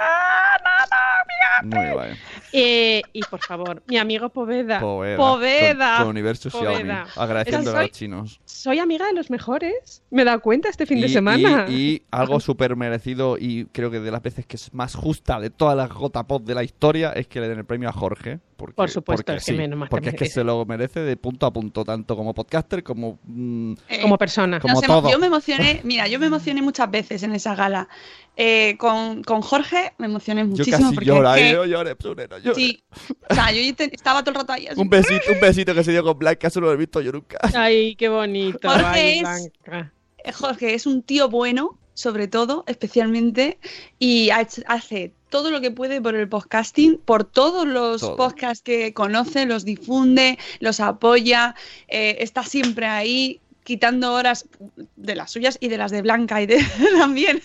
[0.62, 2.11] Nano, Muy guay.
[2.57, 4.79] Eh, y por favor, mi amigo Poveda.
[4.79, 5.17] Poveda.
[5.17, 5.95] Poveda.
[5.97, 6.77] Con, con Universo Xiaomi.
[6.77, 7.07] Poveda.
[7.17, 8.41] Agradeciendo Soy- a los chinos.
[8.45, 10.03] Soy amiga de los mejores.
[10.11, 11.67] Me he dado cuenta este fin de semana.
[11.69, 15.41] Y, y algo súper merecido y creo que de las veces que es más justa
[15.41, 18.39] de todas las JPOD de la historia es que le den el premio a Jorge.
[18.57, 21.17] Porque, Por supuesto, porque es que sí, menos Porque es que se lo merece de
[21.17, 23.19] punto a punto, tanto como podcaster como...
[23.25, 24.61] mm, Eh, Como persona.
[24.61, 25.11] Como no todo.
[25.11, 27.89] Yo me emocioné, mira, yo me emocioné muchas veces en esa gala.
[28.37, 30.77] Eh, con, con Jorge me emocioné yo muchísimo.
[30.79, 32.55] casi porque es que- yo lloré, Psune, no lloré.
[32.55, 32.83] Sí,
[33.31, 34.81] o sea, yo te- estaba todo el rato ahí así.
[34.81, 37.13] Un besito, un besito que se dio con Blanca, eso no lo he visto yo
[37.13, 37.39] nunca.
[37.55, 38.69] Ay, qué bonito.
[38.69, 39.23] Jorge Ay, es-
[39.65, 39.93] Blanca.
[40.35, 43.59] Jorge es un tío bueno, sobre todo, especialmente,
[43.99, 48.14] y hace todo lo que puede por el podcasting, por todos los Todo.
[48.14, 51.57] podcasts que conoce, los difunde, los apoya,
[51.89, 54.47] eh, está siempre ahí quitando horas
[54.95, 56.64] de las suyas y de las de Blanca y de
[56.99, 57.43] también.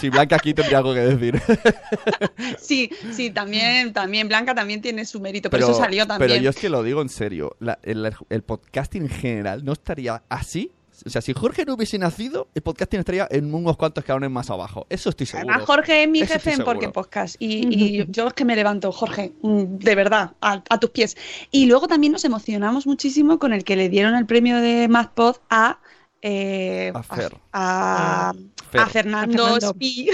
[0.00, 1.42] Si Blanca aquí tendría algo que decir.
[2.58, 6.30] Sí, sí, también, también Blanca también tiene su mérito, pero, eso salió también.
[6.30, 7.54] Pero yo es que lo digo en serio.
[7.60, 10.70] la- el, el podcasting en general no estaría así.
[11.04, 14.50] O sea, si Jorge no hubiese nacido, el podcasting estaría en unos cuantos escalones más
[14.50, 14.86] abajo.
[14.88, 15.50] Eso estoy seguro.
[15.50, 16.88] Además, Jorge es mi Eso jefe en Porque.
[16.88, 17.36] Podcast.
[17.38, 21.16] Y, y yo es que me levanto, Jorge, mm, de verdad, a, a tus pies.
[21.50, 25.36] Y luego también nos emocionamos muchísimo con el que le dieron el premio de MathPod
[25.50, 25.80] a.
[26.22, 27.36] eh, A Fer.
[27.52, 28.32] a,
[28.70, 28.80] Fer.
[28.80, 29.70] a Fernando, A Fernando.
[29.74, 30.10] Spi-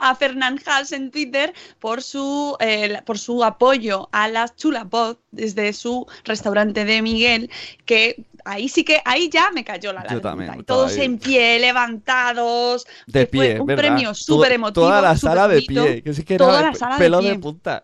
[0.00, 5.72] a Fernand Hals en Twitter por su, eh, por su apoyo a las Chulapod desde
[5.72, 7.50] su restaurante de Miguel,
[7.84, 11.02] que ahí sí que, ahí ya me cayó la estaba todos ahí.
[11.04, 12.86] en pie, levantados.
[13.06, 13.82] De fue pie, un ¿verdad?
[13.84, 14.86] premio súper emotivo.
[14.86, 15.84] Toda la sala de bonito.
[15.84, 16.02] pie.
[16.02, 17.38] Que sí que Toda era la sala de pelo de, pie.
[17.38, 17.80] punta.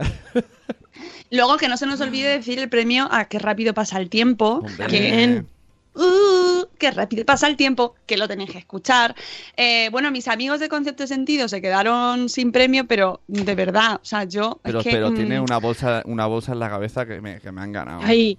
[1.30, 4.62] Luego que no se nos olvide decir el premio a Qué rápido pasa el tiempo,
[4.64, 4.86] Hombre.
[4.86, 5.44] que
[5.94, 9.14] Uh, qué rápido pasa el tiempo, que lo tenéis que escuchar.
[9.56, 14.04] Eh, bueno, mis amigos de Concepto Sentido se quedaron sin premio, pero de verdad, o
[14.04, 14.58] sea, yo.
[14.62, 17.40] Pero, es que, pero mm, tiene una bolsa, una bolsa en la cabeza que me,
[17.40, 18.00] que me han ganado.
[18.02, 18.38] Ay,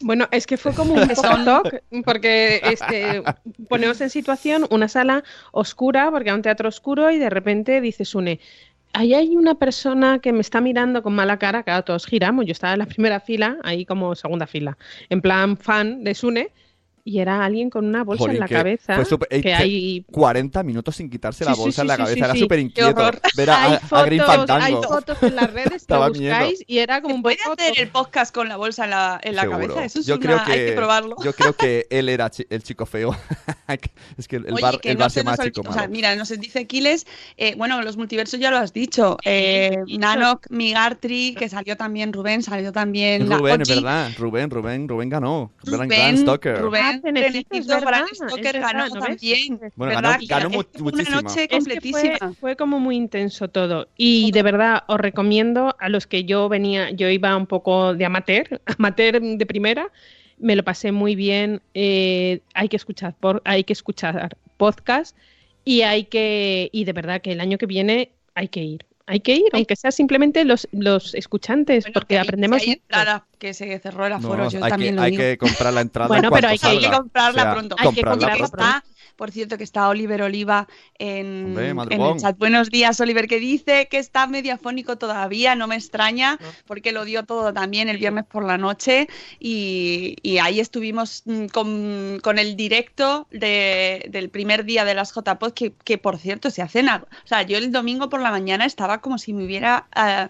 [0.00, 3.22] Bueno, es que fue como un poco toc, porque este,
[3.68, 5.22] ponemos en situación una sala
[5.52, 8.40] oscura, porque era un teatro oscuro, y de repente dice Sune,
[8.92, 12.52] ahí hay una persona que me está mirando con mala cara, claro, todos giramos, yo
[12.52, 14.76] estaba en la primera fila, ahí como segunda fila,
[15.10, 16.50] en plan fan de Sune,
[17.08, 18.94] y era alguien con una bolsa Jolín, en la que cabeza.
[18.96, 21.88] fue súper- eh, que que hay 40 minutos sin quitarse la Sí, sí, bolsa en
[21.88, 22.14] la sí, cabeza.
[22.14, 23.10] sí, Era súper inquieto.
[23.36, 26.48] Ver a, hay, a Green fotos, hay fotos en las redes que buscáis miedo.
[26.66, 29.36] y era como un ¿Puede poco hacer el podcast con la bolsa en la, en
[29.36, 29.84] la cabeza?
[29.84, 30.22] Eso es yo una...
[30.24, 31.16] creo que, Hay que probarlo.
[31.24, 33.16] Yo creo que él era chi- el chico feo.
[34.18, 35.70] es que el Oye, bar, que el no bar se se nos llama olvide- chico
[35.70, 37.06] o sea, mira, nos dice Kiles,
[37.36, 39.16] eh, bueno, los multiversos ya lo has dicho.
[39.24, 44.10] Eh, Sí, Nanok, Migartri, que salió también Rubén, salió también Rubén, es verdad.
[44.18, 45.50] Rubén, Rubén, Rubén ganó.
[45.64, 46.60] Rubén, Rubén, Stoker.
[46.60, 49.60] Rubén, Bram Stoker ganó también.
[49.76, 51.22] Bueno, ganó- ganó es mu- que fue una muchísima.
[51.22, 52.18] noche Es que completísima.
[52.18, 53.88] fue, fue como muy intenso todo.
[53.96, 58.04] Y de verdad os recomiendo a los que yo venía, yo iba un poco de
[58.04, 59.90] amateur, amateur de primera,
[60.38, 61.60] me lo pasé muy bien.
[61.74, 65.16] eh, hay que escuchar, por, hay que escuchar podcast
[65.64, 68.86] y hay que, y de verdad que el año que viene hay que ir.
[69.10, 72.62] Hay que ir, aunque sea simplemente los, los escuchantes, Bueno, porque que hay- aprendemos.
[72.62, 75.10] si hay entrada, que se cerró el aforo, No, yo hay, también que, lo hay
[75.12, 75.22] digo.
[75.22, 76.08] que comprar la entrada.
[76.08, 76.78] Bueno, en pero hay que- salga.
[76.78, 77.76] Hay que comprarla O sea, pronto.
[77.78, 78.64] Hay que comprarla comprarla pronto.
[78.66, 78.84] Está,
[79.18, 82.16] por cierto, que está Oliver Oliva en, Hombre, en madrugón.
[82.16, 82.38] el chat.
[82.38, 87.24] Buenos días, Oliver, que dice que está mediafónico todavía, no me extraña, porque lo dio
[87.24, 89.08] todo también el viernes por la noche
[89.40, 95.12] y, y ahí estuvimos mm, con, con el directo de- del primer día de las
[95.12, 96.88] JPod, que, que por cierto se hacen...
[96.88, 100.28] o sea, yo el domingo por la mañana estaba como si me hubiera eh,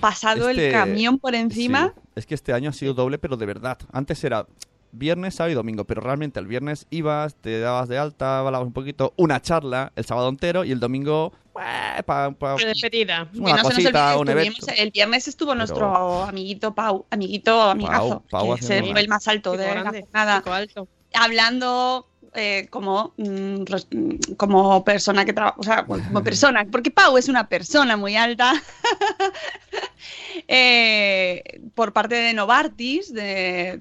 [0.00, 1.92] pasado Este- el camión por encima.
[1.94, 3.78] Sí, Es que este año ha sido doble, pero de verdad.
[3.92, 4.46] Antes era
[4.92, 8.72] viernes, sábado y domingo, pero realmente el viernes ibas, te dabas de alta, hablabas un
[8.72, 13.28] poquito, una charla el sábado entero y el domingo, eh, pa- pa- De despedida.
[13.32, 14.66] Que una no se nos cosita, olvide, un evento.
[14.76, 19.08] el viernes estuvo Pero- nuestro amiguito Pau, amiguito, amigazo, Pau que ese una- fue el
[19.08, 20.88] más alto Chico de la grande, jornada, chico alto.
[21.14, 27.16] hablando eh, como, mm, mm, como persona que trabaja, o sea, como persona, porque Pau
[27.18, 28.52] es una persona muy alta,
[30.48, 33.78] eh, por parte de Novartis, de-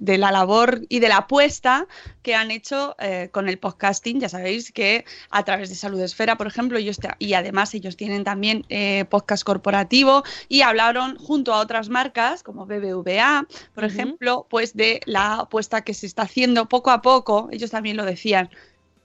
[0.00, 1.86] de la labor y de la apuesta
[2.22, 4.20] que han hecho eh, con el podcasting.
[4.20, 8.24] Ya sabéis que a través de Salud Esfera, por ejemplo, ellos y además ellos tienen
[8.24, 14.74] también eh, podcast corporativo y hablaron junto a otras marcas como BBVA, por ejemplo, pues
[14.76, 17.48] de la apuesta que se está haciendo poco a poco.
[17.52, 18.50] Ellos también lo decían.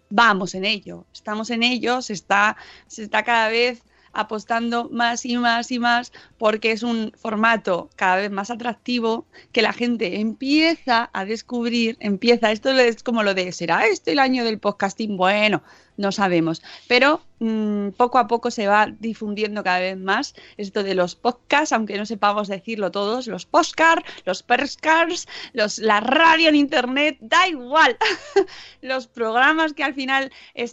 [0.09, 2.55] Vamos en ello, estamos en ello, se está,
[2.87, 3.83] se está cada vez
[4.17, 9.61] apostando más y más y más porque es un formato cada vez más atractivo que
[9.61, 14.43] la gente empieza a descubrir, empieza, esto es como lo de, ¿será este el año
[14.43, 15.17] del podcasting?
[15.17, 15.61] Bueno,
[15.97, 20.95] no sabemos, pero mm, poco a poco se va difundiendo cada vez más esto de
[20.95, 26.55] los podcasts, aunque no sepamos decirlo todos, los postcards, los perscars, los, la radio en
[26.55, 27.97] internet, da igual,
[28.81, 30.31] los programas que al final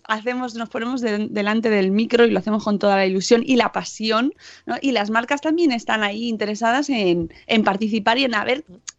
[0.09, 3.57] hacemos, nos ponemos de- delante del micro y lo hacemos con toda la ilusión y
[3.57, 4.33] la pasión,
[4.67, 4.77] ¿no?
[4.81, 8.45] Y las marcas también están ahí interesadas en, en participar y en a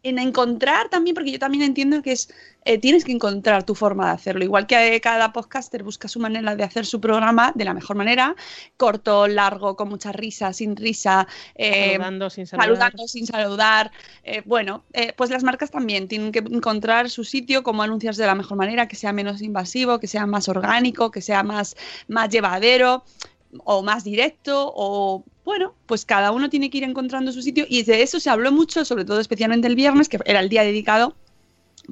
[0.02, 2.28] en encontrar también, porque yo también entiendo que es
[2.66, 4.44] eh, tienes que encontrar tu forma de hacerlo.
[4.44, 7.96] Igual que eh, cada podcaster busca su manera de hacer su programa de la mejor
[7.96, 8.34] manera,
[8.76, 12.66] corto, largo, con mucha risa, sin risa, eh, saludando sin saludar.
[12.66, 13.92] saludando sin saludar.
[14.24, 14.82] Eh, bueno,
[15.16, 18.88] pues las marcas también tienen que encontrar su sitio, cómo anunciarse de la mejor manera,
[18.88, 21.76] que sea menos invasivo, que sea más orgánico, que sea más,
[22.08, 23.04] más llevadero
[23.64, 27.84] o más directo o bueno, pues cada uno tiene que ir encontrando su sitio y
[27.84, 31.14] de eso se habló mucho, sobre todo especialmente el viernes, que era el día dedicado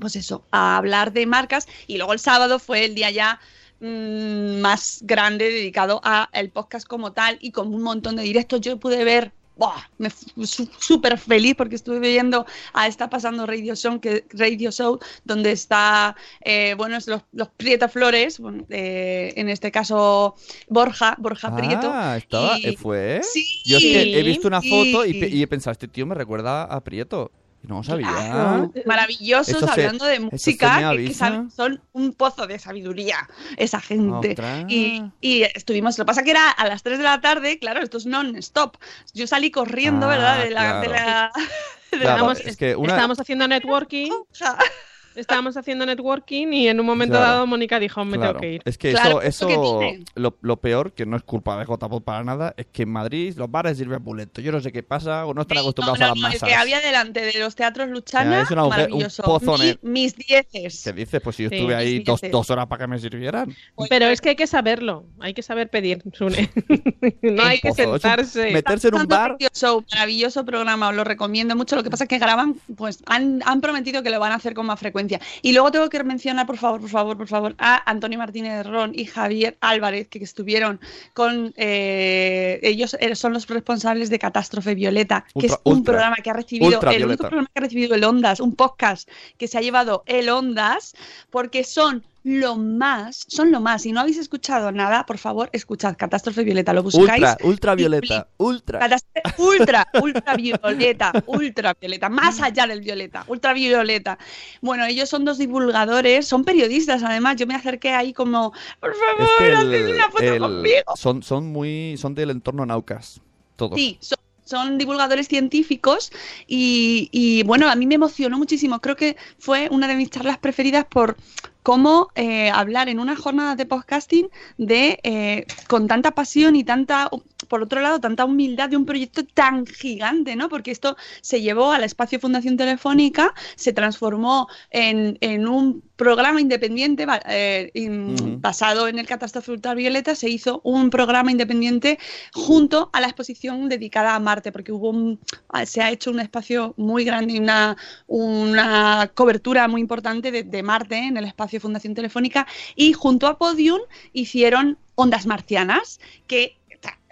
[0.01, 3.41] pues eso, a hablar de marcas y luego el sábado fue el día ya
[3.81, 8.61] mm, más grande dedicado a el podcast como tal y con un montón de directos
[8.61, 9.83] yo pude ver ¡buah!
[9.99, 15.53] me súper feliz porque estuve viendo a está pasando Radio Show que Radio Show donde
[15.53, 20.35] está eh, bueno es los, los Prieto Flores bueno, eh, en este caso
[20.69, 23.21] Borja Borja Prieto Ah, estaba, y- eh, ¿fue?
[23.23, 26.65] sí Yo es que he visto una foto y he pensado, este tío me recuerda
[26.65, 27.31] a Prieto.
[27.67, 28.09] No sabía.
[28.09, 31.15] Claro, maravillosos se- hablando de música que-
[31.55, 34.35] son un pozo de sabiduría esa gente.
[34.69, 37.81] Y, y estuvimos lo que pasa que era a las 3 de la tarde claro
[37.83, 38.77] esto es non-stop.
[39.15, 41.05] Yo salí corriendo Ah, verdad de la, de claro.
[41.05, 41.31] la-
[41.91, 44.11] de la Claro, Estábamos, es que una- estábamos haciendo networking.
[45.17, 47.33] estábamos haciendo networking y en un momento Claro.
[47.33, 48.33] dado Mónica dijo, me Claro.
[48.33, 48.63] tengo que ir.
[48.65, 52.25] Es que Claro, eso, eso lo, lo peor, que no es culpa de JPod para
[52.25, 54.41] nada, es que en Madrid los bares sirven muy lento.
[54.41, 56.27] Yo no sé qué pasa o no están Sí, acostumbrados no, a no, las no,
[56.29, 56.49] el masas.
[56.49, 59.23] que había delante de los teatros Luchana, es una mujer- un maravilloso.
[59.23, 60.83] pozo Mi- mis dieces.
[60.85, 61.21] ¿Qué dices?
[61.23, 63.55] Pues si yo Sí, estuve ahí dos, dos horas para que me sirvieran.
[63.89, 66.51] Pero es que hay que saberlo, hay que saber pedir, Sune.
[67.23, 68.51] no hay que es un- sentarse.
[68.51, 69.37] meterse en un bar.
[69.53, 71.77] Show, maravilloso programa, os lo recomiendo mucho.
[71.77, 74.55] Lo que pasa es que graban, pues han, han prometido que lo van a hacer
[74.55, 75.04] con más frecuencia.
[75.43, 78.93] Y luego tengo que mencionar, por favor, por favor, por favor, a Antonio Martínez Ron
[78.95, 80.81] y Javier Álvarez, que estuvieron
[81.13, 81.53] con.
[81.57, 86.17] eh, ellos eh, son los responsables de Catástrofe Violeta, que Ultra- es un ultra- programa
[86.17, 86.81] que ha recibido.
[86.91, 90.29] El único programa que ha recibido el Ondas, un podcast que se ha llevado el
[90.29, 90.95] Ondas,
[91.31, 93.83] porque son lo más, son lo más.
[93.83, 97.11] Si no habéis escuchado nada, por favor, escuchad Catástrofe Violeta, lo buscáis.
[97.23, 98.79] Ultra, ultravioleta, ultra.
[98.81, 104.19] Catástrofe ultra, ultravioleta, ultravioleta, más allá del violeta, ultravioleta.
[104.63, 107.37] Bueno, ellos son dos divulgadores, son periodistas además.
[107.37, 110.97] Yo me acerqué ahí como, por Es favor, que el- haced una foto el- conmigo.
[110.97, 113.21] son, son muy, son del entorno Naucas,
[113.57, 113.77] todos.
[113.79, 116.13] Sí, son, son divulgadores científicos
[116.47, 118.81] y, y, bueno, a mí me emocionó muchísimo.
[118.81, 121.17] Creo que fue una de mis charlas preferidas por
[121.65, 124.29] cómo eh, hablar en una jornada de podcasting
[124.59, 127.09] de eh, con tanta pasión y tanta,
[127.45, 130.49] por otro lado, tanta humildad de un proyecto tan gigante, ¿no?
[130.49, 137.07] Porque esto se llevó al espacio Fundación Telefónica, se transformó en, en un programa independiente
[137.29, 141.99] eh, in- basado en el catástrofe ultravioleta, se hizo un programa independiente
[142.33, 145.21] junto a la exposición dedicada a Marte, porque hubo un-
[145.51, 147.77] ah, se ha hecho un espacio muy grande y una,
[148.07, 153.39] una cobertura muy importante de, de Marte en el espacio Fundación Telefónica y junto a
[153.39, 153.81] Podium
[154.13, 156.57] hicieron Ondas Marcianas, que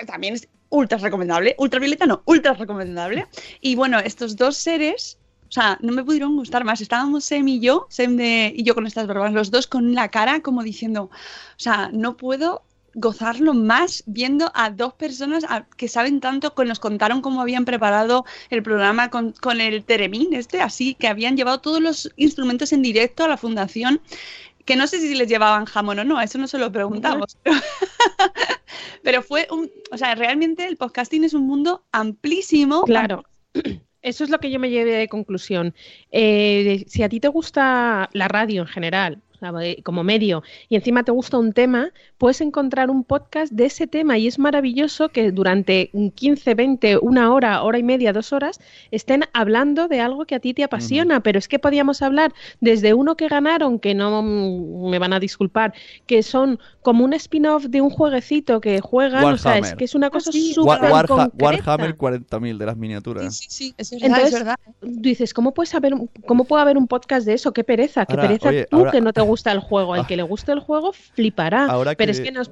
[0.07, 3.27] también es ultra recomendable, ultravioleta no, ultra recomendable.
[3.61, 5.19] Y bueno, estos dos seres...
[5.49, 6.81] O sea, no me pudieron gustar más.
[6.81, 10.09] Estábamos Sem y yo, Sem de, y yo con estas barbas, los dos con la
[10.09, 12.63] cara como diciendo, o sea, no puedo
[12.95, 17.67] gozarlo más viendo a dos personas a- que saben tanto, que nos contaron cómo habían
[17.67, 22.73] preparado el programa con, con el Teremín, este, así, que habían llevado todos los instrumentos
[22.73, 24.01] en directo a la fundación,
[24.65, 27.37] que no sé si les llevaban jamón o no, eso no se lo preguntamos.
[27.43, 27.57] Pero,
[29.03, 32.83] pero fue un, o sea, realmente el podcasting es un mundo amplísimo.
[32.83, 33.25] Claro.
[34.03, 35.77] Eso es lo que yo me llevé de conclusión.
[36.11, 39.23] Eh, si a ti te gusta la radio en general,
[39.83, 44.17] como medio, y encima te gusta un tema, puedes encontrar un podcast de ese tema
[44.19, 49.25] y es maravilloso que durante 15, 20, una hora, hora y media, dos horas, estén
[49.33, 51.21] hablando de algo que a ti te apasiona.
[51.21, 55.75] Pero es que podíamos hablar desde uno que ganaron, que no me van a disculpar,
[56.07, 59.77] que son como un spin-off de un jueguecito que juegan, o sea, es Warhammer.
[59.77, 60.55] que es una cosa sí.
[60.59, 61.45] Wa- súper Warha- concreta.
[61.45, 63.37] Warhammer 40.000 de las miniaturas.
[63.37, 64.57] Sí, sí, sí, es verdad, Entonces, es verdad.
[64.83, 67.53] dices, ¿cómo, puedes haber, un- ¿cómo puede haber un podcast de eso?
[67.53, 69.95] Qué pereza, qué Ahora, pereza oye, tú ahora- que no te gusta el juego.
[69.95, 70.07] El Ah.
[70.07, 71.67] que le guste el juego flipará.
[71.67, 72.51] Ahora Pero que- es que nos...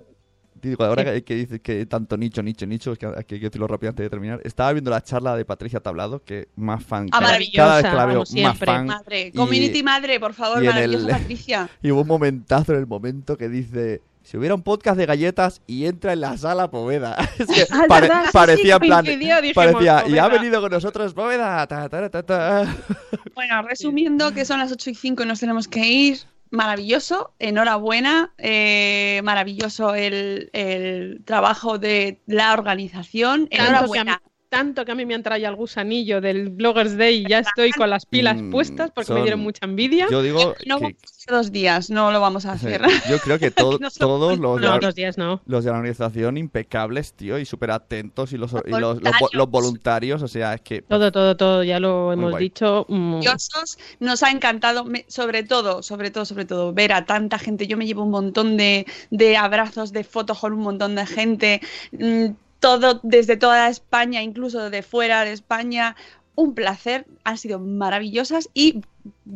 [0.62, 1.08] Digo, ahora Sí.
[1.10, 4.04] que, que dices que tanto nicho, nicho, nicho, es que hay que decirlo rápido antes
[4.04, 4.40] de terminar.
[4.44, 7.06] Estaba viendo la charla de Patricia Tablado, que más fan.
[7.06, 8.66] Ah, cada- maravillosa, cada vez que la veo, como más siempre.
[8.66, 8.86] fan.
[8.86, 11.70] Madre, Y- community madre, por favor, y maravillosa el- Patricia.
[11.82, 15.62] Y hubo un momentazo en el momento que dice: Si hubiera un podcast de galletas
[15.66, 17.16] y entra en la sala Poveda.
[17.38, 19.04] Es que Ah, pare- parecía sí, en plan.
[19.06, 20.28] coincidió, dijimos, parecía, y ha Poveda".
[20.28, 21.66] venido con nosotros Poveda.
[21.66, 22.76] ta, ta, ta, ta".
[23.34, 26.18] Bueno, resumiendo que son las 8 y 5 y nos tenemos que ir.
[26.50, 34.20] Maravilloso, enhorabuena, eh, maravilloso el, el trabajo de la organización, enhorabuena.
[34.50, 37.70] Tanto que a mí me han traído el gusanillo del Bloggers Day y ya estoy
[37.70, 40.08] con las pilas Mm, puestas porque me dieron mucha envidia.
[40.10, 40.54] Yo digo.
[40.66, 40.96] No que-
[41.28, 42.82] dos días, no lo vamos a hacer.
[43.08, 45.40] yo creo que to- No todos los de la- dos días no.
[45.46, 48.32] Los de la organización impecables, tío, y súper atentos.
[48.32, 49.34] Y, los, y los, los vo- voluntarios.
[49.34, 50.82] los voluntarios, o sea, es que.
[50.82, 52.84] Todo, todo, todo, ya lo hemos dicho.
[52.88, 53.20] mm.
[54.00, 57.66] Nos ha encantado, me- sobre todo, sobre todo, sobre todo, ver a tanta gente.
[57.68, 61.60] Yo me llevo un montón de, de abrazos, de fotos con un montón de gente.
[61.92, 62.26] mm,
[62.60, 65.96] Todo desde toda España, incluso de fuera de España.
[66.36, 68.80] Un placer, han sido maravillosas y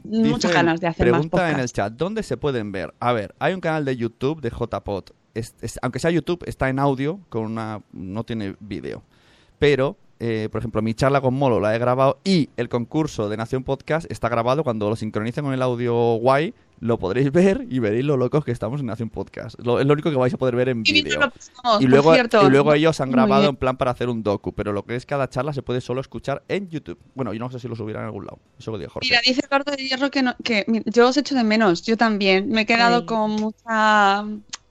[0.04, 2.94] muchas ganas de hacer más Pregunta en el chat, ¿dónde se pueden ver?
[3.00, 5.04] A ver, hay un canal de YouTube de JPod.
[5.34, 9.02] Es- es- aunque sea YouTube, está en audio, con una no tiene vídeo.
[9.58, 13.36] Pero, eh, por ejemplo, mi charla con Molo la he grabado y el concurso de
[13.36, 14.64] Nación Podcast está grabado.
[14.64, 18.52] Cuando lo sincronicen con el audio guay, lo podréis ver y veréis lo locos que
[18.52, 19.58] estamos en Nación Podcast.
[19.60, 21.20] Lo- es lo único que vais a poder ver en vídeo.
[21.80, 24.84] Y luego, y luego ellos han grabado en plan para hacer un docu, pero lo
[24.84, 26.98] que es cada charla se puede solo escuchar en YouTube.
[27.14, 28.38] Bueno, yo no sé si lo subirán en algún lado.
[28.58, 29.08] Eso lo dijo Jorge.
[29.10, 32.48] Mira, dice Eduardo de Hierro que, no- que yo os echo de menos, yo también.
[32.50, 33.06] Me he quedado Ay.
[33.06, 34.24] con mucha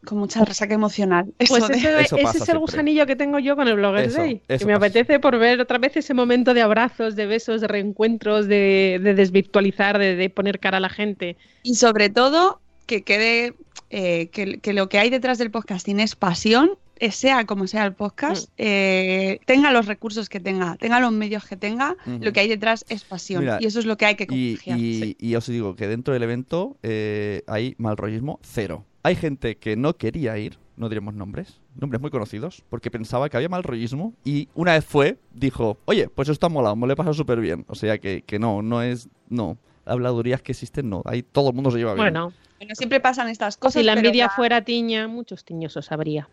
[0.06, 1.34] con mucha resaca emocional.
[1.40, 2.60] Eso Pues de- ese, Eso ese pasa es el siempre.
[2.60, 4.42] gusanillo que tengo yo con el Blogger Eso, Day.
[4.48, 4.86] eso que me pasa.
[4.88, 9.14] apetece por ver otra vez ese momento de abrazos, de besos, de reencuentros, de, de
[9.14, 11.38] desvirtualizar, de, de poner cara a la gente.
[11.64, 13.54] Y sobre todo, que quede
[13.90, 17.86] eh, que, que lo que hay detrás del podcasting es pasión, eh, sea como sea
[17.86, 18.54] el podcast, Mm.
[18.58, 22.86] eh, tenga los recursos que tenga, tenga los medios que tenga, lo que hay detrás
[22.90, 23.42] es pasión.
[23.42, 24.80] Mira, y eso es lo que hay que Y, contagiar.
[24.80, 25.18] y- sí.
[25.20, 28.86] y os digo que dentro del evento eh, hay mal rollismo cero.
[29.04, 33.36] Hay gente que no quería ir, no diremos nombres, nombres muy conocidos, porque pensaba que
[33.38, 36.94] había mal rollismo y una vez fue, dijo, oye, pues esto ha molado, me lo
[36.94, 37.66] he pasado súper bien.
[37.68, 39.58] O sea que, que no, no es, no.
[39.86, 41.02] Habladurías que existen, no.
[41.06, 42.06] Ahí todo el mundo se lleva bien.
[42.06, 43.82] Bueno, Bueno, siempre pasan estas cosas.
[43.82, 46.30] si la envidia fuera tiña, muchos tiñosos habría.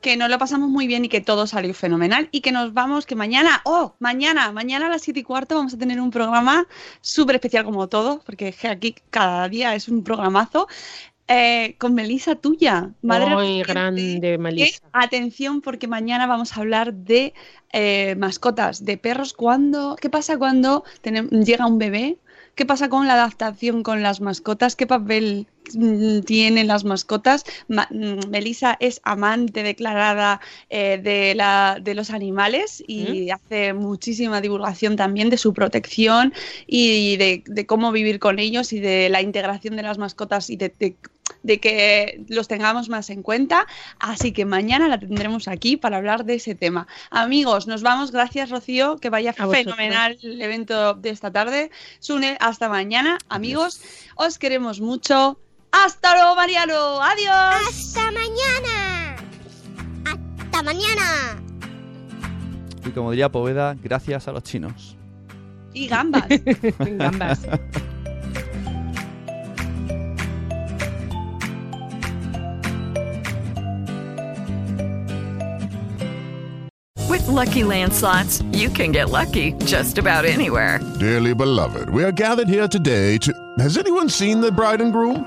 [0.00, 3.06] que nos lo pasamos muy bien y que todo salió fenomenal y que nos vamos,
[3.06, 6.66] que mañana, oh, mañana, mañana a las 7 y cuarto vamos a tener un programa
[7.00, 10.66] súper especial como todo, porque aquí cada día es un programazo,
[11.28, 14.80] eh, con Melisa tuya, madre Muy grande, que, Melissa.
[14.92, 17.32] atención porque mañana vamos a hablar de
[17.72, 20.84] eh, mascotas, de perros, cuando, ¿qué pasa cuando
[21.30, 22.18] llega un bebé?
[22.54, 24.76] ¿Qué pasa con la adaptación con las mascotas?
[24.76, 25.46] ¿Qué papel
[26.24, 27.44] tienen las mascotas?
[27.68, 34.40] Ma- mm, Melissa es amante declarada eh, de, la, de los animales y hace muchísima
[34.40, 36.32] divulgación también de su protección
[36.66, 40.56] y de, de cómo vivir con ellos y de la integración de las mascotas y
[40.56, 40.96] de, de-
[41.44, 43.66] de que los tengamos más en cuenta.
[43.98, 46.86] Así que mañana la tendremos aquí para hablar de ese tema.
[47.10, 48.12] Amigos, nos vamos.
[48.12, 48.96] Gracias, Rocío.
[48.98, 49.74] Que vaya A vosotros.
[49.74, 51.70] fenomenal el evento de esta tarde.
[52.00, 53.18] Sune, hasta mañana.
[53.28, 53.80] Amigos,
[54.14, 55.38] os queremos mucho.
[55.72, 57.02] Hasta luego, Mariano.
[57.02, 57.54] Adiós.
[57.68, 59.16] ¡Hasta mañana!
[60.04, 61.42] ¡Hasta mañana!
[62.84, 64.96] Y como diría Poveda, gracias a los chinos.
[65.72, 66.26] Y gambas.
[66.78, 67.40] Gambas.
[77.08, 80.80] With Lucky Land slots, you can get lucky just about anywhere.
[80.98, 83.32] Dearly beloved, we are gathered here today to.
[83.58, 85.26] Has anyone seen the bride and groom?